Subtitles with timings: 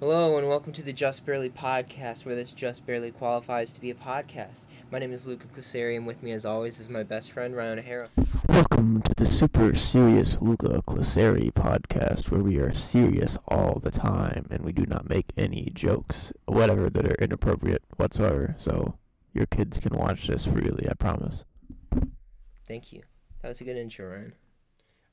[0.00, 3.90] Hello and welcome to the Just Barely podcast, where this just barely qualifies to be
[3.90, 4.66] a podcast.
[4.92, 7.80] My name is Luca Clisari, and with me, as always, is my best friend Ryan
[7.80, 8.08] O'Hara.
[8.48, 14.46] Welcome to the super serious Luca Clisari podcast, where we are serious all the time
[14.52, 18.54] and we do not make any jokes, whatever, that are inappropriate whatsoever.
[18.56, 18.98] So
[19.34, 21.42] your kids can watch this freely, I promise.
[22.68, 23.02] Thank you.
[23.42, 24.34] That was a good intro, Ryan.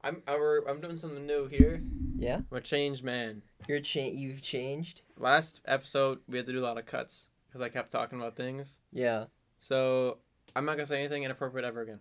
[0.05, 1.81] I'm were- I'm doing something new here.
[2.17, 3.41] Yeah, I'm a changed man.
[3.67, 5.01] you're cha- You've changed.
[5.17, 8.35] Last episode we had to do a lot of cuts because I kept talking about
[8.35, 8.79] things.
[8.93, 9.25] Yeah,
[9.59, 10.19] So
[10.55, 11.99] I'm not gonna say anything inappropriate ever again.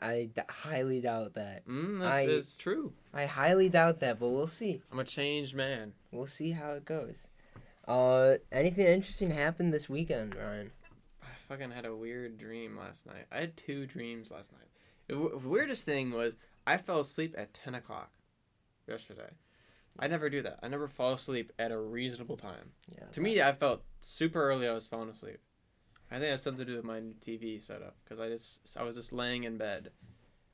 [0.00, 1.66] I d- highly doubt that.
[1.68, 2.94] Mm, that's, I- it's true.
[3.12, 4.82] I highly doubt that, but we'll see.
[4.90, 5.92] I'm a changed man.
[6.10, 7.28] We'll see how it goes.
[7.86, 10.70] Uh, anything interesting happened this weekend, Ryan?
[11.22, 13.26] I fucking had a weird dream last night.
[13.30, 14.68] I had two dreams last night.
[15.08, 16.36] The w- weirdest thing was
[16.66, 18.12] I fell asleep at 10 o'clock
[18.86, 19.30] yesterday.
[19.98, 20.58] I never do that.
[20.62, 22.70] I never fall asleep at a reasonable time.
[22.88, 23.04] Yeah.
[23.12, 24.66] To me, I felt super early.
[24.68, 25.38] I was falling asleep.
[26.10, 28.76] I think it has something to do with my new TV setup because I just
[28.78, 29.90] I was just laying in bed,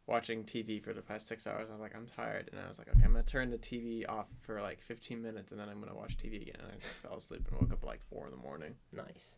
[0.06, 1.68] watching TV for the past six hours.
[1.68, 4.08] I was like, I'm tired, and I was like, okay, I'm gonna turn the TV
[4.08, 6.56] off for like 15 minutes, and then I'm gonna watch TV again.
[6.60, 9.36] And I fell asleep and woke up at like four in the morning, Nice,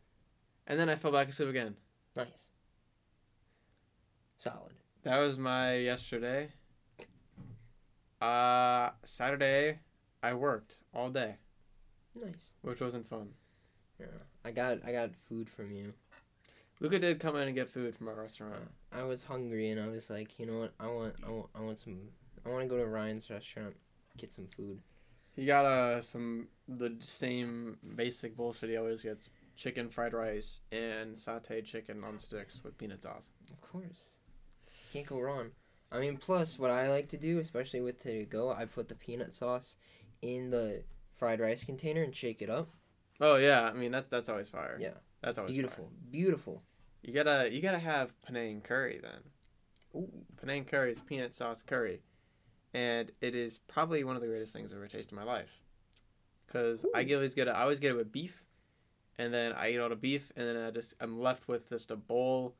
[0.67, 1.77] and then I fell back asleep again.
[2.17, 2.51] nice,
[4.39, 4.75] solid.
[5.03, 6.51] That was my yesterday.
[8.21, 9.79] Uh, Saturday,
[10.23, 11.37] I worked all day,
[12.15, 12.53] Nice.
[12.63, 13.31] which wasn't fun.
[13.99, 14.07] Yeah,
[14.45, 15.93] I got I got food from you.
[16.81, 18.55] Luca did come in and get food from our restaurant.
[18.93, 20.73] I was hungry and I was like, you know what?
[20.81, 21.99] I want I want I want some.
[22.45, 23.77] I want to go to Ryan's restaurant,
[24.17, 24.81] get some food.
[25.37, 31.15] He got uh some the same basic bullshit he always gets: chicken fried rice and
[31.15, 33.33] sautéed chicken on sticks with peanut sauce.
[33.51, 34.17] Of course,
[34.93, 35.51] can't go wrong.
[35.93, 38.95] I mean, plus what I like to do, especially with to go, I put the
[38.95, 39.77] peanut sauce
[40.23, 40.83] in the
[41.17, 42.69] fried rice container and shake it up.
[43.21, 44.77] Oh yeah, I mean that's that's always fire.
[44.81, 44.95] Yeah.
[45.21, 46.11] that's always Beautiful, fire.
[46.11, 46.63] beautiful.
[47.03, 49.21] You gotta you gotta have Penang curry then.
[49.95, 50.11] Ooh.
[50.41, 52.03] Penang curry is peanut sauce curry,
[52.73, 55.61] and it is probably one of the greatest things I've ever tasted in my life.
[56.53, 57.15] Cause I Ooh.
[57.17, 57.53] always get it.
[57.53, 58.43] I always get it with beef,
[59.19, 61.91] and then I eat all the beef, and then I just I'm left with just
[61.91, 62.55] a bowl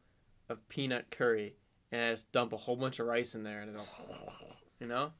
[0.49, 1.55] of peanut curry,
[1.93, 4.87] and I just dump a whole bunch of rice in there, and it's all, you
[4.87, 5.13] know.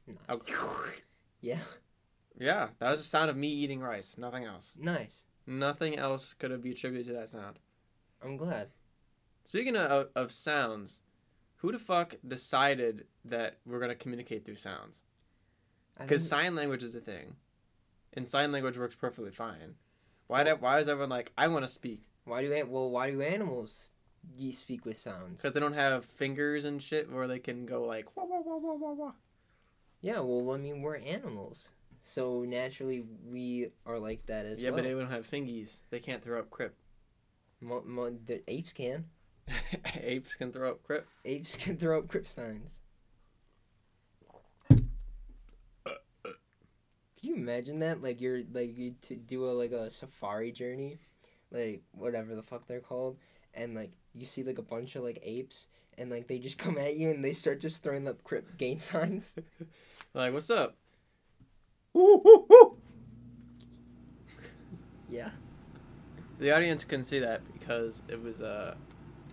[1.41, 1.59] Yeah,
[2.37, 4.17] yeah, that was the sound of me eating rice.
[4.17, 4.77] Nothing else.
[4.79, 5.25] nice.
[5.47, 7.57] Nothing else could have be attributed to that sound.
[8.23, 8.69] I'm glad.
[9.45, 11.01] Speaking of, of sounds,
[11.57, 15.01] who the fuck decided that we're gonna communicate through sounds?
[15.99, 17.35] Because sign language is a thing,
[18.13, 19.75] and sign language works perfectly fine.
[20.27, 20.43] Why?
[20.43, 22.11] do, why is everyone like, I want to speak?
[22.25, 23.90] why do well why do animals
[24.37, 25.41] ye speak with sounds?
[25.41, 28.57] Because they don't have fingers and shit where they can go like, wah, wah, wah,
[28.57, 29.11] wah, wah, wah.
[30.01, 31.69] Yeah, well, I mean, we're animals,
[32.01, 34.77] so naturally we are like that as yeah, well.
[34.77, 35.79] but they don't have fingies.
[35.91, 36.75] They can't throw up crip.
[37.59, 39.05] Mo- mo- the apes can.
[40.01, 41.07] Apes can throw up crip.
[41.25, 42.79] Apes can throw up Krypsteins.
[46.23, 48.01] Can you imagine that?
[48.01, 50.97] Like you're like you to do a like a safari journey,
[51.51, 53.17] like whatever the fuck they're called,
[53.53, 55.67] and like you see like a bunch of like apes,
[55.97, 58.79] and like they just come at you and they start just throwing up crypt gain
[58.79, 59.35] signs.
[60.13, 60.75] Like, what's up?
[65.11, 65.29] Yeah.
[66.39, 68.75] The audience couldn't see that because it was uh,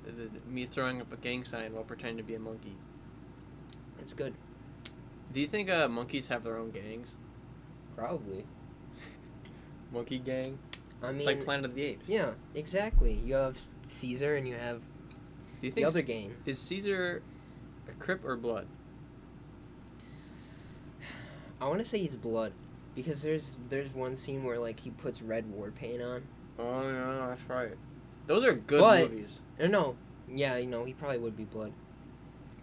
[0.05, 2.77] the, me throwing up a gang sign while pretending to be a monkey.
[4.01, 4.35] It's good.
[5.33, 7.17] Do you think uh, monkeys have their own gangs?
[7.97, 8.45] Probably.
[9.93, 10.59] Monkey gang?
[11.03, 12.09] I mean, It's like Planet of the Apes.
[12.09, 13.13] yeah, exactly.
[13.15, 14.81] You have Caesar and you have
[15.61, 16.37] Do you the think other C- game.
[16.45, 17.23] is Caesar
[17.89, 18.67] a Crip or Blood?
[21.61, 22.53] I want to say he's blood,
[22.95, 26.23] because there's there's one scene where like he puts red war paint on.
[26.59, 27.77] Oh yeah, that's right.
[28.27, 29.41] Those are good But- movies.
[29.61, 29.97] No,
[30.33, 31.73] yeah, you know he probably would be blood.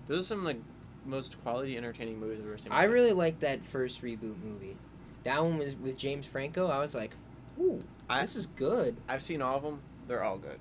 [0.08, 0.58] Those are some like
[1.06, 2.72] most quality entertaining movies I've ever seen.
[2.72, 4.78] I really liked that first reboot movie.
[5.24, 6.68] That one was with James Franco.
[6.68, 7.12] I was like,
[7.60, 8.98] ooh, I- this is good.
[9.08, 9.82] I've seen all of them.
[10.08, 10.60] They're all good.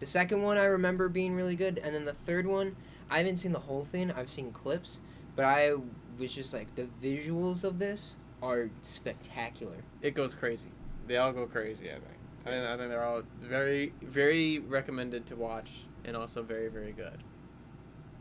[0.00, 2.76] The second one I remember being really good, and then the third one,
[3.10, 4.10] I haven't seen the whole thing.
[4.10, 5.00] I've seen clips,
[5.36, 5.74] but I
[6.18, 9.76] was just like, the visuals of this are spectacular.
[10.02, 10.68] It goes crazy.
[11.06, 11.88] They all go crazy.
[11.90, 12.04] I think.
[12.46, 15.70] I think, I think they're all very, very recommended to watch,
[16.04, 17.22] and also very, very good.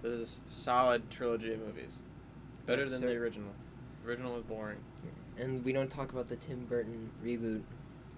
[0.02, 2.04] This is a solid trilogy of movies.
[2.66, 3.08] Better Yes, than sir.
[3.08, 3.50] the original.
[4.06, 4.80] Original was boring.
[5.38, 7.64] And we don't talk about the Tim Burton reboot.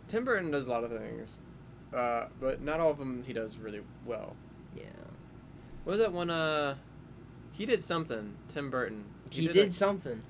[0.08, 1.40] Tim Burton does a lot of things,
[1.94, 4.36] uh, but not all of them he does really well.
[4.76, 4.84] Yeah.
[5.84, 6.30] What was that one?
[6.30, 6.76] Uh,
[7.52, 8.36] he did something.
[8.50, 9.06] Tim Burton.
[9.30, 10.22] He, a- did something.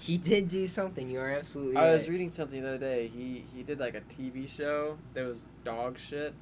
[0.00, 1.10] He did do something.
[1.10, 1.92] You are absolutely I right.
[1.96, 3.08] was reading something the other day.
[3.08, 6.34] He he did like a TV show that was dog shit.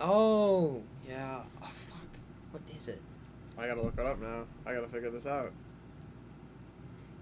[0.00, 1.40] oh yeah.
[1.62, 2.06] Oh fuck.
[2.50, 3.00] What is it?
[3.56, 4.44] I gotta look it up now.
[4.66, 5.52] I gotta figure this out.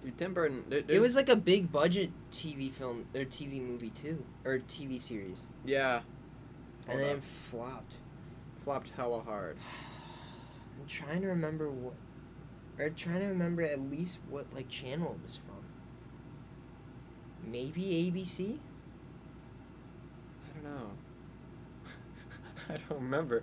[0.02, 0.64] Dude, Tim Burton.
[0.68, 4.98] There, It was like a big budget TV film or TV movie too, or TV
[5.00, 6.00] series, yeah.
[6.88, 7.22] and Hold then up.
[7.22, 7.94] flopped.
[8.64, 9.56] flopped hella hard.
[10.80, 11.94] I'm trying to remember what,
[12.78, 15.56] or trying to remember at least what like channel it was from.
[17.46, 18.58] Maybe ABC.
[20.46, 20.90] I don't know.
[22.68, 23.42] I don't remember.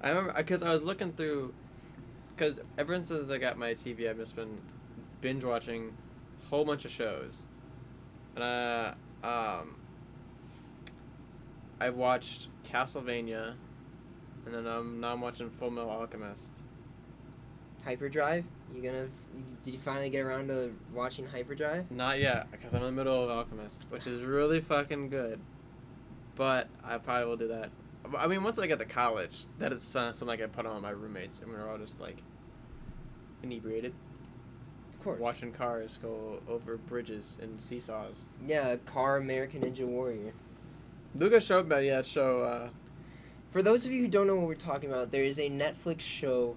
[0.00, 1.54] I remember because I was looking through.
[2.36, 4.58] Because ever since I got my TV, I've just been
[5.20, 5.96] binge watching
[6.42, 7.46] a whole bunch of shows,
[8.34, 9.76] and uh, um,
[11.80, 13.54] I watched Castlevania,
[14.46, 16.52] and then um, now I'm watching Full Metal Alchemist.
[17.84, 18.44] Hyperdrive.
[18.74, 19.08] You gonna?
[19.62, 21.90] Did you finally get around to watching Hyperdrive?
[21.90, 25.40] Not yet, because I'm in the middle of Alchemist, which is really fucking good.
[26.34, 27.70] But I probably will do that.
[28.16, 30.90] I mean, once I get to college, that is something I can put on my
[30.90, 32.18] roommates, and we're all just like
[33.42, 33.94] inebriated,
[34.98, 35.20] Of course.
[35.20, 38.26] watching cars go over bridges and seesaws.
[38.46, 40.32] Yeah, Car American Ninja Warrior.
[41.14, 42.42] Luca showed me that show.
[42.42, 42.68] Uh,
[43.50, 46.00] For those of you who don't know what we're talking about, there is a Netflix
[46.00, 46.56] show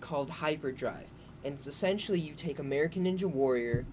[0.00, 1.06] called Hyperdrive,
[1.44, 3.86] and it's essentially you take American Ninja Warrior,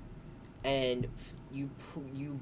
[0.63, 1.69] and f- you
[2.15, 2.39] you,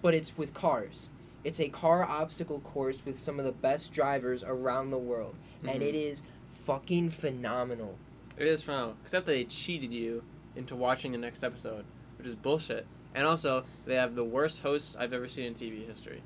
[0.00, 1.10] but it's with cars.
[1.44, 5.80] It's a car obstacle course with some of the best drivers around the world, and
[5.80, 5.86] Mhm.
[5.88, 7.98] it is fucking phenomenal.
[8.38, 10.22] it is fun, except they cheated you
[10.56, 11.84] into watching the next episode,
[12.18, 12.86] which is bullshit.
[13.14, 16.22] And also, they have the worst hosts I've ever seen in TV history.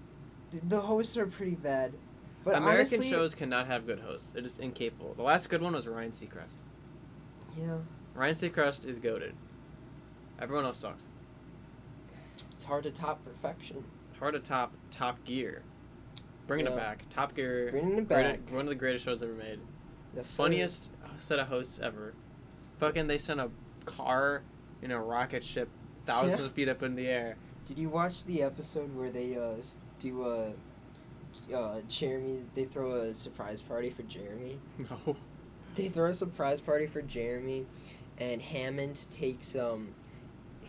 [0.69, 1.93] The hosts are pretty bad,
[2.45, 4.31] but American honestly, shows cannot have good hosts.
[4.31, 5.15] They're just incapable.
[5.15, 6.59] The last good one was Ryan Seacrest.
[7.59, 7.79] Yeah,
[8.15, 9.35] Ryan Seacrest is goaded.
[10.41, 11.05] Everyone else sucks.
[12.53, 13.85] it's hard to top perfection.
[14.19, 15.63] Hard to top Top Gear.
[16.47, 17.05] Bringing it back.
[17.11, 17.71] Top Gear.
[17.71, 18.51] Bringing it great- back.
[18.53, 19.59] one of the greatest shows ever made.
[20.15, 20.37] Yes, sir.
[20.37, 22.15] Funniest set of hosts ever.
[22.79, 23.51] Fucking, they sent a
[23.87, 24.43] car
[24.83, 25.69] in a rocket ship
[26.05, 26.47] thousands Yeah.
[26.47, 27.37] of feet up in the air.
[27.67, 29.55] Did you watch the episode where they uh
[30.01, 30.51] do uh
[31.55, 34.59] uh Jeremy they throw a surprise party for Jeremy?
[34.79, 35.17] No.
[35.75, 37.67] They throw a surprise party for Jeremy
[38.19, 39.95] and Hammond takes um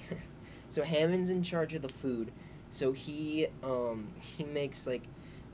[0.69, 2.31] so Hammond's in charge of the food.
[2.71, 5.03] So he um he makes like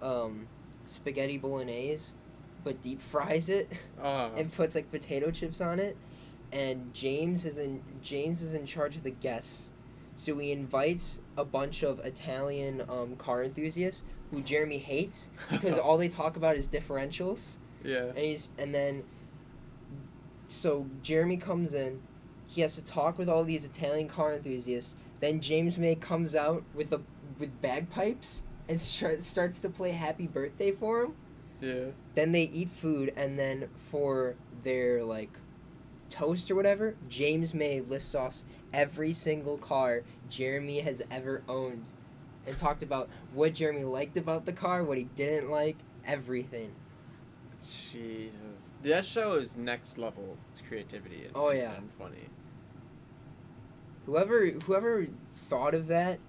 [0.01, 0.47] um
[0.85, 2.13] spaghetti bolognese
[2.63, 3.71] but deep fries it
[4.01, 4.31] Oh.
[4.37, 5.97] and puts like potato chips on it.
[6.53, 9.71] And James is in James is in charge of the guests.
[10.15, 15.97] So he invites a bunch of Italian um, car enthusiasts who Jeremy hates because all
[15.97, 17.57] they talk about is differentials.
[17.83, 18.05] yeah.
[18.09, 19.03] And he's and then
[20.47, 22.01] so Jeremy comes in.
[22.47, 24.95] He has to talk with all these Italian car enthusiasts.
[25.19, 27.01] Then James May comes out with a
[27.39, 31.13] with bagpipes and start, starts to play Happy Birthday for him
[31.61, 31.85] Yeah.
[32.15, 35.31] then they eat food and then for their like
[36.13, 41.83] toast or whatever james may lists off every single car jeremy has ever owned
[42.45, 45.75] and talked about what jeremy liked about the car what he didn't like
[46.05, 46.71] everything
[47.65, 48.73] Jesus.
[48.81, 50.37] That show is next level
[50.67, 51.75] creativity and, Oh, yeah.
[51.77, 52.27] and funny.
[54.05, 56.19] whoever whoever thought of that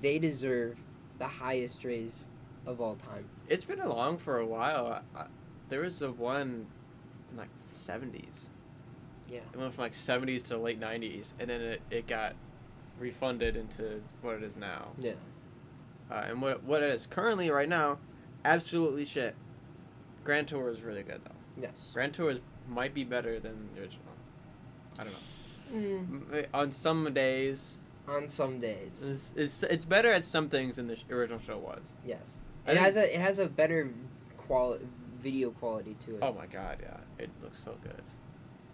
[0.00, 0.78] they deserve
[1.18, 2.28] the highest raise
[2.66, 4.86] of all time It's been along for a while.
[5.14, 5.26] I, I,
[5.68, 6.66] there was a one
[7.30, 8.46] in like the 70s.
[9.30, 9.40] Yeah.
[9.52, 12.34] It went from like 70s to late 90s, and then it, it got
[12.98, 14.88] refunded into what it is now.
[14.98, 15.12] yeah
[16.10, 17.98] Uh, and what what it is currently right now,
[18.44, 19.34] absolutely shit.
[20.22, 21.62] Grand Tour is really good though.
[21.62, 24.00] yes Grand Tour is, might be better than the original.
[24.98, 25.18] I don't know.
[25.74, 30.86] Mm, On some days, on some days it's, it's, it's better at some things than
[30.86, 31.92] the original show was.
[32.06, 33.90] yes I it has a it has a better
[34.36, 34.86] quality
[35.20, 38.02] video quality to it Oh my god, yeah, it looks so good.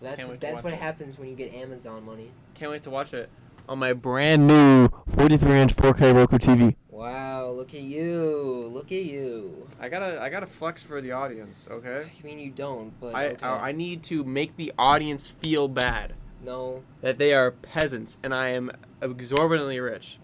[0.00, 0.78] That's Can't wait to that's watch what it.
[0.78, 2.30] happens when you get Amazon money.
[2.54, 3.28] Can't wait to watch it
[3.68, 6.74] on my brand new 43 inch 4K Roku TV.
[6.88, 8.68] Wow, look at you!
[8.72, 9.68] Look at you!
[9.78, 12.10] I gotta I gotta flex for the audience, okay?
[12.18, 13.46] I mean, you don't, but I, okay.
[13.46, 16.82] I I need to make the audience feel bad no.
[17.00, 18.70] that they are peasants and I am
[19.02, 20.18] exorbitantly rich.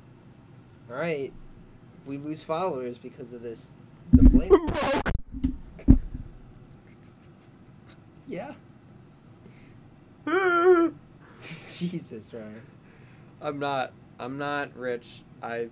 [0.90, 1.32] All right,
[2.00, 3.72] if we lose followers because of this,
[4.12, 4.52] the blame.
[8.26, 8.54] yeah.
[11.68, 12.62] Jesus, Ryan.
[13.40, 15.22] I'm not I'm not rich.
[15.42, 15.68] I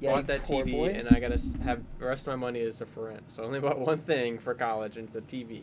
[0.00, 0.88] Yeah, bought that TV boy.
[0.90, 3.22] and I gotta have the rest of my money is for rent.
[3.28, 5.62] So I only bought one thing for college and it's a TV.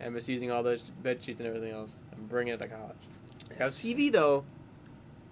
[0.00, 1.98] And I'm just using all those bed sheets and everything else.
[2.12, 2.96] I'm bringing it to college.
[3.58, 4.44] Got a TV though.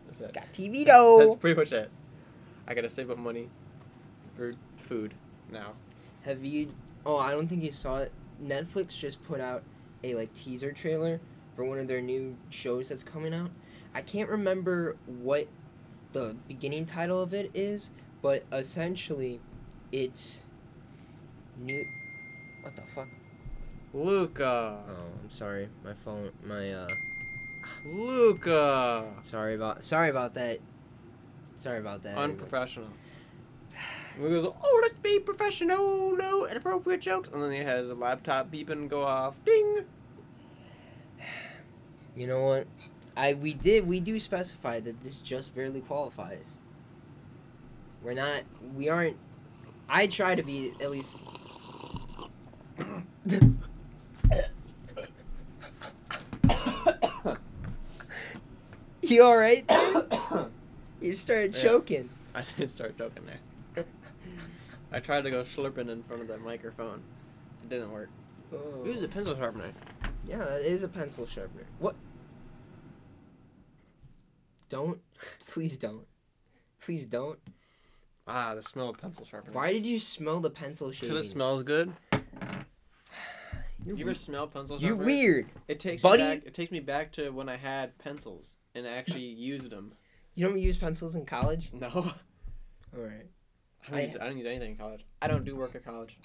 [0.06, 0.34] That's it.
[0.34, 1.18] Got TV though.
[1.18, 1.90] That's pretty much it.
[2.66, 3.48] I gotta save up money
[4.36, 5.14] for food
[5.50, 5.72] now.
[6.22, 6.68] Have you?
[7.06, 8.12] Oh, I don't think you saw it.
[8.44, 9.62] Netflix just put out
[10.04, 11.20] a like teaser trailer
[11.58, 13.50] for one of their new shows that's coming out.
[13.92, 15.48] I can't remember what
[16.12, 17.90] the beginning title of it is,
[18.22, 19.40] but essentially,
[19.90, 20.44] it's
[21.58, 21.84] new.
[22.62, 23.08] What the fuck?
[23.92, 24.78] Luca.
[24.88, 25.68] Oh, I'm sorry.
[25.84, 26.30] My phone.
[26.46, 26.88] My uh.
[27.84, 29.06] Luca.
[29.24, 29.82] Sorry about.
[29.82, 30.60] Sorry about that.
[31.56, 32.16] Sorry about that.
[32.16, 32.90] Unprofessional.
[34.16, 37.28] He goes, oh, let's be professional, no inappropriate jokes.
[37.32, 39.42] And then he has a laptop beeping go off.
[39.44, 39.84] Ding.
[42.18, 42.66] You know what?
[43.16, 46.58] I we did we do specify that this just barely qualifies.
[48.02, 48.42] We're not
[48.74, 49.16] we aren't
[49.88, 51.20] I try to be at least
[59.02, 59.64] You alright?
[61.00, 61.62] you started Yeah.
[61.62, 62.10] choking.
[62.34, 63.84] I did start choking there.
[64.92, 67.02] I tried to go slurping in front of the microphone.
[67.62, 68.10] It didn't work.
[68.52, 68.84] Oh.
[68.84, 69.72] Use a pencil sharpener.
[70.26, 71.64] Yeah, it is a pencil sharpener.
[71.78, 71.94] What?
[74.68, 75.00] Don't.
[75.50, 76.04] Please don't.
[76.80, 77.38] Please don't.
[78.26, 79.54] Ah, the smell of pencil sharpener.
[79.54, 81.92] Why did you smell the pencil Because it smells good.
[83.84, 85.06] You're, You ever smell pencil you're sharpeners?
[85.06, 85.46] weird.
[85.68, 86.22] It takes Buddy.
[86.22, 86.46] me back.
[86.46, 89.92] It takes me back to when I had pencils and actually used them.
[90.34, 91.70] You don't use pencils in college?
[91.72, 92.12] No, All
[93.02, 93.26] right.
[93.86, 95.06] I don't, I- use, I don't use anything in college.
[95.22, 96.18] I don't do work at college.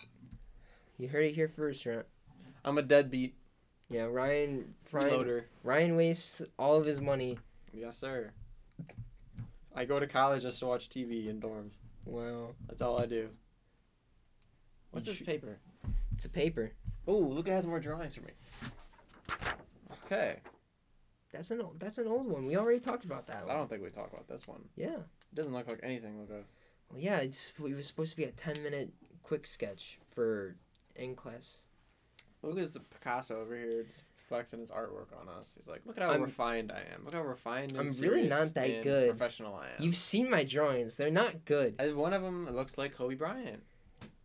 [0.98, 2.04] You heard it here first, right?
[2.66, 3.36] I'm a deadbeat
[3.90, 4.74] Yeah, Ryan.
[4.92, 5.44] Ryan.
[5.64, 7.38] Ryan wastes all of his money.
[7.74, 8.32] Yes, sir.
[9.76, 11.72] I go to college just to watch TV in dorms.
[12.06, 12.54] Wow.
[12.68, 13.30] That's all I do.
[14.92, 15.58] What's this paper?
[16.16, 16.74] It's a paper.
[17.08, 18.34] Oh, look, it has more drawings for me.
[20.06, 20.38] Okay.
[21.32, 22.46] That's an old, that's an old one.
[22.46, 23.56] We already talked about that I one.
[23.58, 24.66] don't think we talked about this one.
[24.76, 24.98] Yeah.
[24.98, 26.20] It doesn't look like anything.
[26.20, 26.44] Look, uh,
[26.92, 27.18] Well, yeah.
[27.18, 30.56] It's we were supposed to be a ten minute quick sketch for
[30.96, 31.64] in class.
[32.44, 33.80] look at this Picasso over here.
[33.82, 33.96] It's
[34.34, 35.54] flexing his artwork on us.
[35.56, 37.04] He's like, look at how I'm- refined I am.
[37.04, 39.10] Look how refined and I'm really not that good.
[39.10, 39.84] professional I am.
[39.84, 40.96] You've seen my drawings.
[40.96, 41.76] They're not good.
[41.78, 43.64] And one of them looks like Kobe Bryant.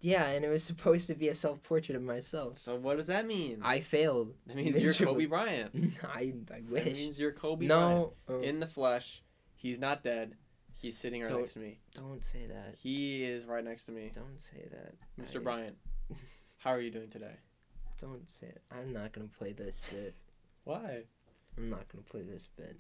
[0.01, 2.57] Yeah, and it was supposed to be a self portrait of myself.
[2.59, 3.59] So what does that mean?
[3.63, 4.35] I failed.
[4.47, 5.15] that means you're miserably.
[5.15, 5.75] Kobe Bryant.
[6.05, 7.83] I, I That means you're Kobe Bryant.
[7.91, 9.23] no, oh, In the flesh,
[9.57, 10.35] he's not dead.
[10.81, 11.81] He's sitting right next to me.
[11.95, 12.77] don't say that.
[12.79, 14.13] He is right next to me.
[14.15, 14.95] Don't say that.
[15.21, 15.37] Mr.
[15.41, 15.77] I- Bryant,
[16.59, 17.35] how are you doing today?
[18.01, 18.63] Don't say it.
[18.71, 20.15] I'm not gonna play this bit.
[20.65, 21.03] Why?
[21.57, 22.77] I'm not gonna play this bit.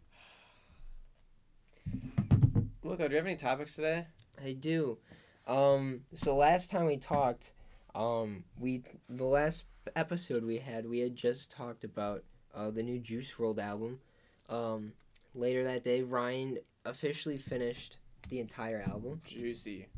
[2.85, 4.07] Look, do you have any topics today?
[4.43, 4.99] I do.
[5.47, 6.03] Um.
[6.13, 7.53] So last time we talked,
[7.95, 9.65] um, we the last
[9.97, 12.23] episode we had, we had just talked about
[12.55, 14.01] uh the new Juice WRLD album.
[14.49, 14.93] Um,
[15.35, 17.97] later that day, Ryan officially finished
[18.29, 19.21] the entire album.
[19.25, 19.89] Juicy.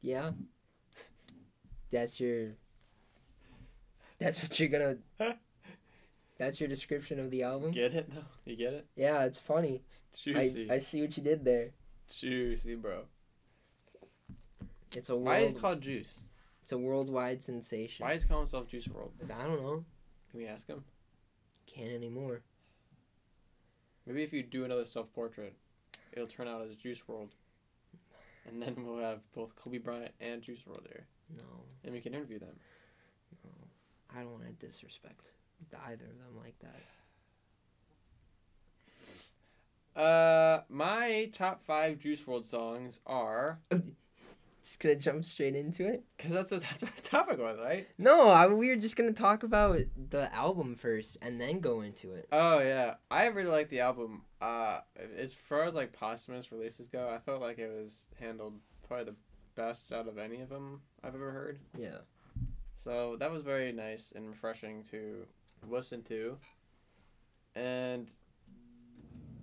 [0.00, 0.32] Yeah.
[1.90, 2.56] That's your.
[4.24, 4.96] That's what you're gonna.
[6.38, 7.72] That's your description of the album.
[7.72, 8.24] Get it though?
[8.46, 8.86] You get it?
[8.96, 9.82] Yeah, it's funny.
[10.18, 10.70] Juicy.
[10.70, 11.70] I I see what you did there.
[12.12, 13.02] Juicy, bro.
[14.96, 16.24] It's a Why is it called Juice?
[16.62, 18.06] It's a worldwide sensation.
[18.06, 19.30] Why is he calling himself Juice WRLD?
[19.30, 19.84] I don't know.
[20.30, 20.84] Can we ask him?
[21.66, 22.40] Can't anymore.
[24.06, 25.54] Maybe if you do another self portrait,
[26.12, 27.32] it'll turn out as Juice WRLD.
[28.46, 31.06] And then we'll have both Kobe Bryant and Juice WRLD there.
[31.36, 31.42] No,
[31.84, 32.56] And we can interview them.
[34.16, 35.30] I don't want to disrespect
[35.86, 36.82] either of them like that.
[40.00, 43.60] Uh, my top five Juice WRLD songs are
[44.62, 46.02] Just gonna jump straight into it.
[46.16, 47.86] because that's what that's what the topic was, right?
[47.98, 49.78] No, I, we were just gonna talk about
[50.10, 52.26] the album first and then go into it.
[52.32, 54.22] Oh yeah, I really like the album.
[54.40, 54.80] Uh,
[55.16, 58.54] as far as like posthumous releases go, I felt like it was handled
[58.88, 59.16] probably the
[59.54, 61.58] best out of any of them I've ever heard.
[61.78, 61.98] Yeah.
[62.84, 65.26] So that was very nice and refreshing to
[65.66, 66.36] listen to.
[67.56, 68.12] And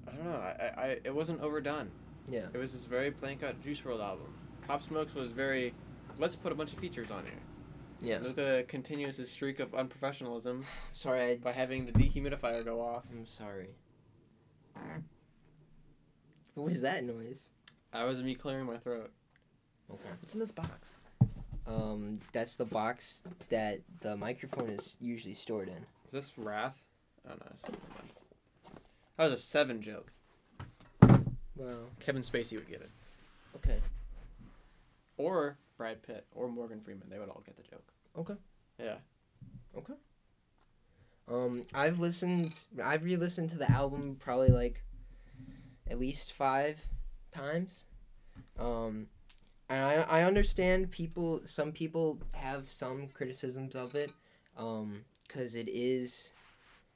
[0.07, 1.89] I don't know, I, I, I it wasn't overdone.
[2.29, 2.45] Yeah.
[2.53, 4.33] It was this very plain cut Juice WRLD album.
[4.67, 5.73] Pop Smokes was very
[6.17, 7.33] let's put a bunch of features on here.
[8.03, 8.19] Yeah.
[8.21, 11.37] Luca continues his streak of unprofessionalism Sorry, I.
[11.37, 13.03] by having the dehumidifier go off.
[13.11, 13.69] I'm sorry.
[16.53, 17.49] What was that noise?
[17.93, 19.11] That was me clearing my throat.
[19.89, 20.09] Okay.
[20.19, 20.89] What's in this box?
[21.67, 25.85] Um, that's the box that the microphone is usually stored in.
[26.07, 26.81] Is this Wrath?
[27.27, 27.75] Oh no.
[29.17, 30.11] That was a seven joke.
[31.01, 31.75] Wow.
[31.99, 32.89] Kevin Spacey would get it.
[33.55, 33.77] Okay.
[35.17, 37.07] Or Brad Pitt or Morgan Freeman.
[37.09, 37.91] They would all get the joke.
[38.17, 38.33] Okay.
[38.79, 38.95] Yeah.
[39.77, 39.93] Okay.
[41.27, 42.59] Um, I've listened.
[42.83, 44.83] I've re-listened to the album probably like
[45.89, 46.81] at least five
[47.31, 47.85] times.
[48.59, 49.07] Um,
[49.75, 51.41] I I understand people.
[51.45, 54.11] Some people have some criticisms of it,
[54.57, 56.33] um, because it is,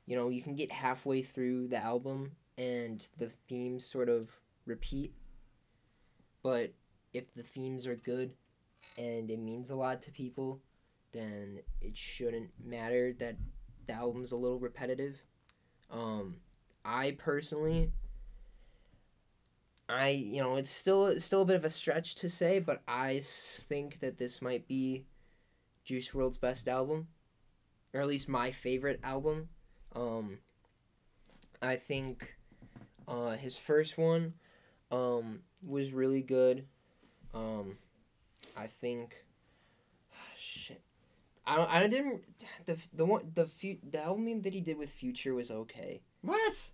[0.05, 4.29] you know, you can get halfway through the album and the themes sort of
[4.65, 5.13] repeat.
[6.43, 6.73] But
[7.13, 8.33] if the themes are good,
[8.97, 10.61] and it means a lot to people,
[11.11, 13.35] then it shouldn't matter that
[13.87, 15.23] the album's a little repetitive.
[15.89, 16.37] Um,
[16.83, 17.91] I personally,
[19.87, 22.81] I you know it's still it's still a bit of a stretch to say, but
[22.87, 25.05] I think that this might be
[25.83, 27.07] Juice WRLD's best album,
[27.93, 29.49] or at least my favorite album.
[29.95, 30.39] Um,
[31.61, 32.35] I think
[33.07, 34.33] uh, his first one
[34.91, 36.65] um, was really good.
[37.33, 37.77] Um,
[38.57, 39.15] I think
[40.37, 40.81] shit.
[41.45, 42.23] I don't, I didn't
[42.65, 46.01] the the one the fu- the album that he did with Future was okay.
[46.21, 46.71] What?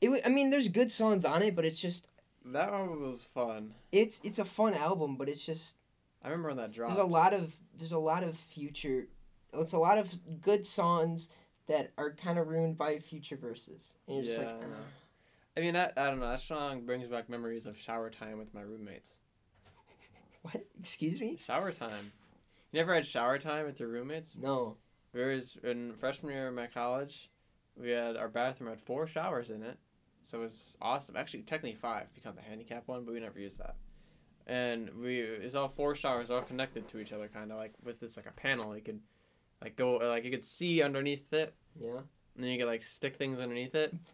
[0.00, 2.06] It was, I mean there's good songs on it, but it's just
[2.52, 3.74] That one was fun.
[3.92, 5.76] it's it's a fun album, but it's just
[6.22, 6.94] I remember when that dropped.
[6.94, 9.08] there's a lot of there's a lot of Future
[9.54, 10.12] it's a lot of
[10.42, 11.28] good songs
[11.66, 13.96] that are kind of ruined by Future verses.
[14.06, 14.74] And you're just Yeah, like I know.
[14.78, 14.92] "Ah."
[15.56, 16.28] I mean, that, I don't know.
[16.28, 19.20] That song brings back memories of shower time with my roommates.
[20.42, 20.62] what?
[20.78, 21.38] Excuse me?
[21.38, 22.12] Shower time.
[22.72, 24.36] You never had shower time with your roommates?
[24.36, 24.76] No.
[25.14, 27.30] There was in freshman year of my college,
[27.74, 29.78] we had our bathroom had four showers in it,
[30.26, 31.16] so it was awesome.
[31.16, 33.76] Actually, technically five count the handicap one, but we never used that.
[34.46, 37.98] And we it's all four showers, all connected to each other, kind of like with
[37.98, 38.76] this like a panel.
[38.76, 39.00] You could
[39.62, 41.98] like go like you could see underneath it, Yeah.
[42.34, 43.94] and then you could like stick things underneath it.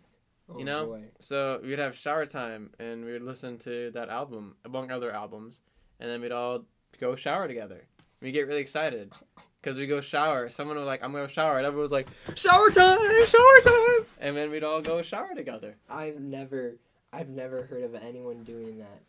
[0.48, 0.86] Oh, You know?
[0.86, 1.04] boy.
[1.20, 5.60] So we'd have shower time, and we would listen to that album among other albums,
[6.00, 6.64] and then we'd all
[6.98, 7.86] go shower together.
[8.20, 9.12] We get really excited
[9.62, 10.50] because we go shower.
[10.50, 12.98] Someone was like, "I'm gonna shower," and everyone was like, "Shower time!
[13.26, 15.76] Shower time!" And then we'd all go shower together.
[15.88, 16.74] I've never
[17.12, 19.00] I've never heard of anyone doing that.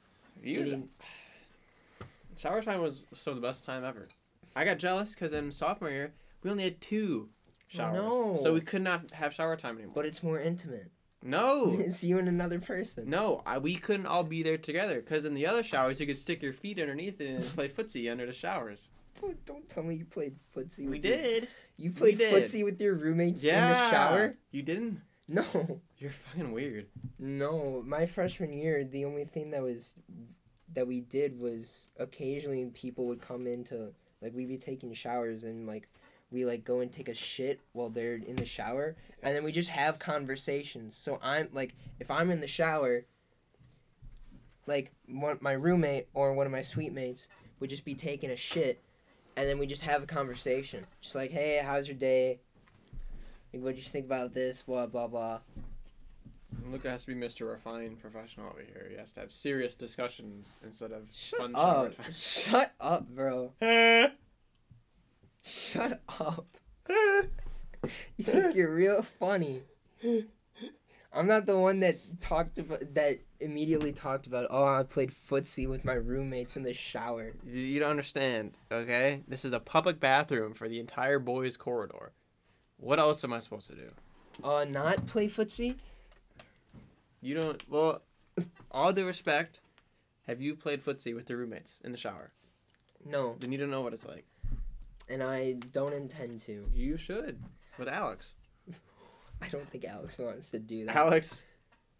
[0.43, 0.89] You, Getting
[2.37, 4.07] shower time was some of the best time ever.
[4.55, 6.13] I got jealous because in sophomore year
[6.43, 7.29] we only had two
[7.67, 8.35] showers, No.
[8.41, 9.93] so we could not have shower time anymore.
[9.95, 10.91] but it's more intimate.
[11.23, 13.09] no, it's you and another person.
[13.09, 16.17] No, I, we couldn't all be there together because in the other showers you could
[16.17, 18.89] stick your feet underneath it and play footsie under the showers.
[19.45, 20.79] Don't- tell me you played footsie.
[20.85, 21.47] We with your- did.
[21.77, 22.33] You played did.
[22.33, 23.67] footsie with your roommates Yeah.
[23.67, 24.33] in the shower?
[24.51, 25.01] You didn't?
[25.27, 25.81] No.
[25.97, 26.87] You're fucking weird.
[27.17, 27.81] No.
[27.85, 29.95] My freshman year, the only thing that was
[30.73, 35.65] that we did was occasionally people would come into like we'd be taking showers and
[35.67, 35.87] like
[36.31, 39.51] we like go and take a shit while they're in the shower and then we
[39.51, 40.95] just have conversations.
[40.95, 43.05] So I'm like if I'm in the shower
[44.65, 47.27] like one my roommate or one of my suite mates
[47.59, 48.81] would just be taking a shit
[49.35, 50.85] and then we just have a conversation.
[51.01, 52.39] Just like, "Hey, how's your day?
[53.53, 54.61] Like, what do you think about this?
[54.61, 55.39] Blah blah blah."
[56.69, 57.49] Luca has to be Mr.
[57.51, 58.87] Refined professional over here.
[58.89, 61.93] He has to have serious discussions instead of Shut fun up.
[62.15, 63.51] Shut up, bro.
[65.43, 66.45] Shut up.
[68.15, 69.63] You think you're real funny.
[71.15, 75.69] I'm not the one that talked about that immediately talked about, "Oh, I played footsie
[75.69, 79.21] with my roommates in the shower." you don't understand, okay?
[79.27, 82.11] This is a public bathroom for the entire boys' corridor.
[82.77, 83.89] What else am I supposed to do?
[84.43, 85.75] Uh, not play footsie?
[87.21, 87.69] You don't.
[87.69, 88.01] Well,
[88.71, 89.59] all due respect,
[90.27, 92.31] have you played footsie with your roommates in the shower?
[93.05, 94.25] No, Then you don't know what it's like.
[95.09, 96.67] and I don't intend to.
[96.73, 97.37] You should
[97.77, 98.33] with Alex.
[99.43, 100.95] I don't think Alex wants to do that.
[100.95, 101.45] Alex,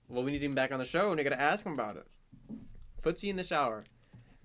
[0.10, 2.08] well, we need him back on the show, and we gotta ask him about it.
[3.01, 3.84] Footsie in the shower.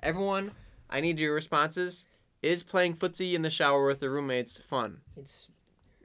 [0.03, 0.53] Everyone,
[0.91, 2.07] I need your responses.
[2.43, 4.99] Is playing footsie in the shower with the roommates fun?
[5.17, 5.49] It's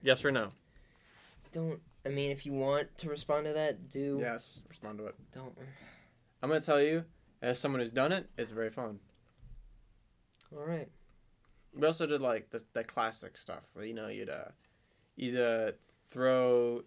[0.01, 0.51] Yes or no?
[1.51, 1.79] don't.
[2.05, 4.17] I mean, if you want to respond to that, do.
[4.19, 4.63] Yes.
[4.67, 5.15] Respond to it.
[5.31, 5.55] Don't.
[6.41, 7.05] I'm gonna tell you,
[7.41, 8.99] as someone who's done it, it's very fun.
[10.53, 10.89] All right.
[11.73, 14.49] We also did like the, the classic stuff where you know you'd uh,
[15.17, 15.75] either
[16.13, 16.83] throw,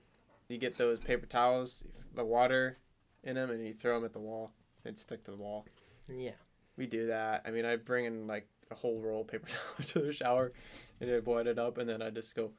[0.48, 1.84] you get those paper towels,
[2.14, 2.78] the water
[3.24, 4.52] in them, and you throw them at the wall.
[4.84, 5.66] They'd stick to the wall.
[6.08, 6.30] Yeah.
[6.76, 7.42] We do that.
[7.44, 10.52] I mean, I bring in like a whole roll of paper towel to the shower,
[11.00, 12.52] and I boil it up, and then I just go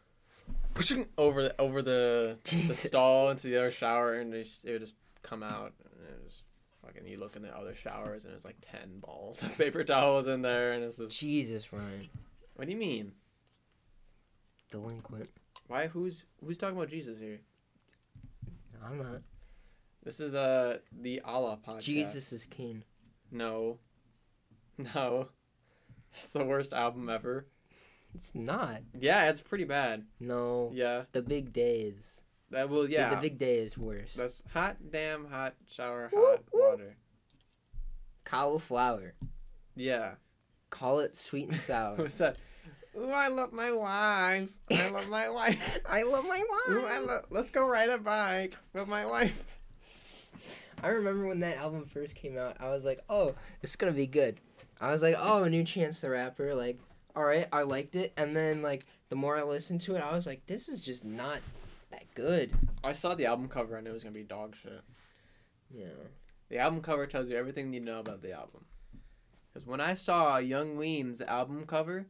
[0.73, 4.73] pushing over the over the, the stall into the other shower, and it, just, it
[4.73, 6.43] would just come out, and it was
[6.85, 7.07] fucking.
[7.07, 10.41] You look in the other showers, and there's like ten balls of paper towels in
[10.41, 11.17] there, and it's just.
[11.17, 12.01] Jesus, Ryan.
[12.55, 13.13] What do you mean?
[14.71, 15.29] Delinquent.
[15.67, 15.87] Why?
[15.87, 17.39] Who's who's talking about Jesus here?
[18.85, 19.21] I'm not.
[20.03, 21.81] This is uh the Allah podcast.
[21.81, 22.83] Jesus is king.
[23.31, 23.79] No.
[24.77, 25.29] No.
[26.19, 27.47] It's the worst album ever.
[28.15, 28.81] It's not.
[28.97, 30.05] Yeah, it's pretty bad.
[30.19, 30.71] No.
[30.73, 31.03] Yeah.
[31.11, 32.21] The big days.
[32.51, 33.13] That will Dude, yeah.
[33.13, 34.13] the big day is worse.
[34.15, 36.49] That's hot damn hot shower hot whoop.
[36.53, 36.95] water.
[38.23, 39.13] Cauliflower.
[39.75, 40.11] Yeah.
[40.69, 41.95] Call it sweet and sour.
[41.97, 42.37] What's that?
[42.97, 44.49] Ooh, I love my wife.
[44.71, 45.79] I love my wife.
[45.85, 46.69] I love my wife.
[46.69, 47.07] Ooh, I wine.
[47.07, 47.25] love.
[47.29, 49.39] Let's go ride a bike with my wife.
[50.81, 52.57] I remember when that album first came out.
[52.59, 54.39] I was like, "Oh, this is gonna be good."
[54.81, 56.79] I was like, "Oh, a new Chance the Rapper." Like,
[57.15, 58.13] all right, I liked it.
[58.17, 61.03] And then like the more I listened to it, I was like, "This is just
[61.05, 61.39] not
[61.91, 62.51] that good."
[62.83, 63.77] I saw the album cover.
[63.77, 64.81] I knew it was gonna be dog shit.
[65.69, 65.85] Yeah.
[66.49, 68.65] The album cover tells you everything you know about the album.
[69.53, 72.07] Because when I saw Yung Lean's album cover,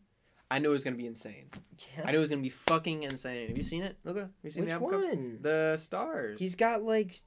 [0.49, 1.49] I knew it was gonna be insane.
[1.97, 2.03] Yeah.
[2.07, 3.47] I knew it was gonna be fucking insane.
[3.49, 4.21] Have you seen it, Luca?
[4.21, 5.05] Have you seen Which the album cover?
[5.05, 5.39] one?
[5.41, 6.39] The stars.
[6.39, 7.19] He's got like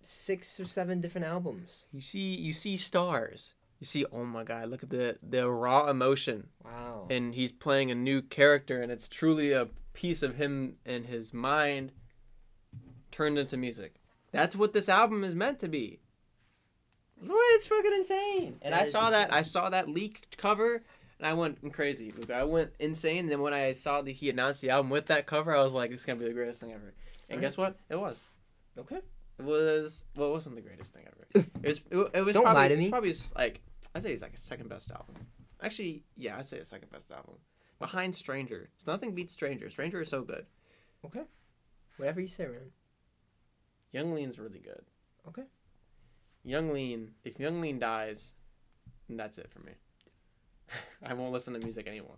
[0.00, 1.86] six or seven different albums.
[1.92, 3.54] You see, you see stars.
[3.80, 7.06] You see, oh my god, look at the the raw emotion, Wow.
[7.10, 11.34] and he's playing a new character, and it's truly a piece of him and his
[11.34, 11.92] mind
[13.10, 13.96] turned into music.
[14.32, 16.00] That's what this album is meant to be.
[17.20, 17.54] What?
[17.54, 18.58] It's fucking insane.
[18.62, 19.32] And That I saw that.
[19.32, 20.82] I saw that leaked cover,
[21.18, 22.12] and I went crazy.
[22.32, 23.20] I went insane.
[23.20, 25.72] And then when I saw that he announced the album with that cover, I was
[25.72, 26.94] like, "This is gonna be the greatest thing ever."
[27.28, 27.40] And Alright.
[27.40, 27.76] guess what?
[27.88, 28.18] It was.
[28.78, 29.00] okay.
[29.38, 31.46] It was well, it wasn't the greatest thing ever.
[31.62, 31.80] It was.
[31.90, 32.90] It, it was Don't probably, lie to it's me.
[32.90, 33.60] Probably like
[33.94, 35.14] I'd say it's like a second best album.
[35.62, 37.34] Actually, yeah, I'd say a second best album
[37.78, 38.68] behind Stranger.
[38.76, 39.70] It's nothing beats Stranger.
[39.70, 40.46] Stranger is so good.
[41.04, 41.22] Okay.
[41.96, 42.70] Whatever you say, man.
[43.92, 44.82] Yung Lean's really good.
[45.28, 45.44] Okay.
[46.44, 47.12] Yung Lean.
[47.24, 48.32] If Yung Lean dies,
[49.08, 49.72] then that's it for me.
[51.06, 52.16] I won't listen to music anymore.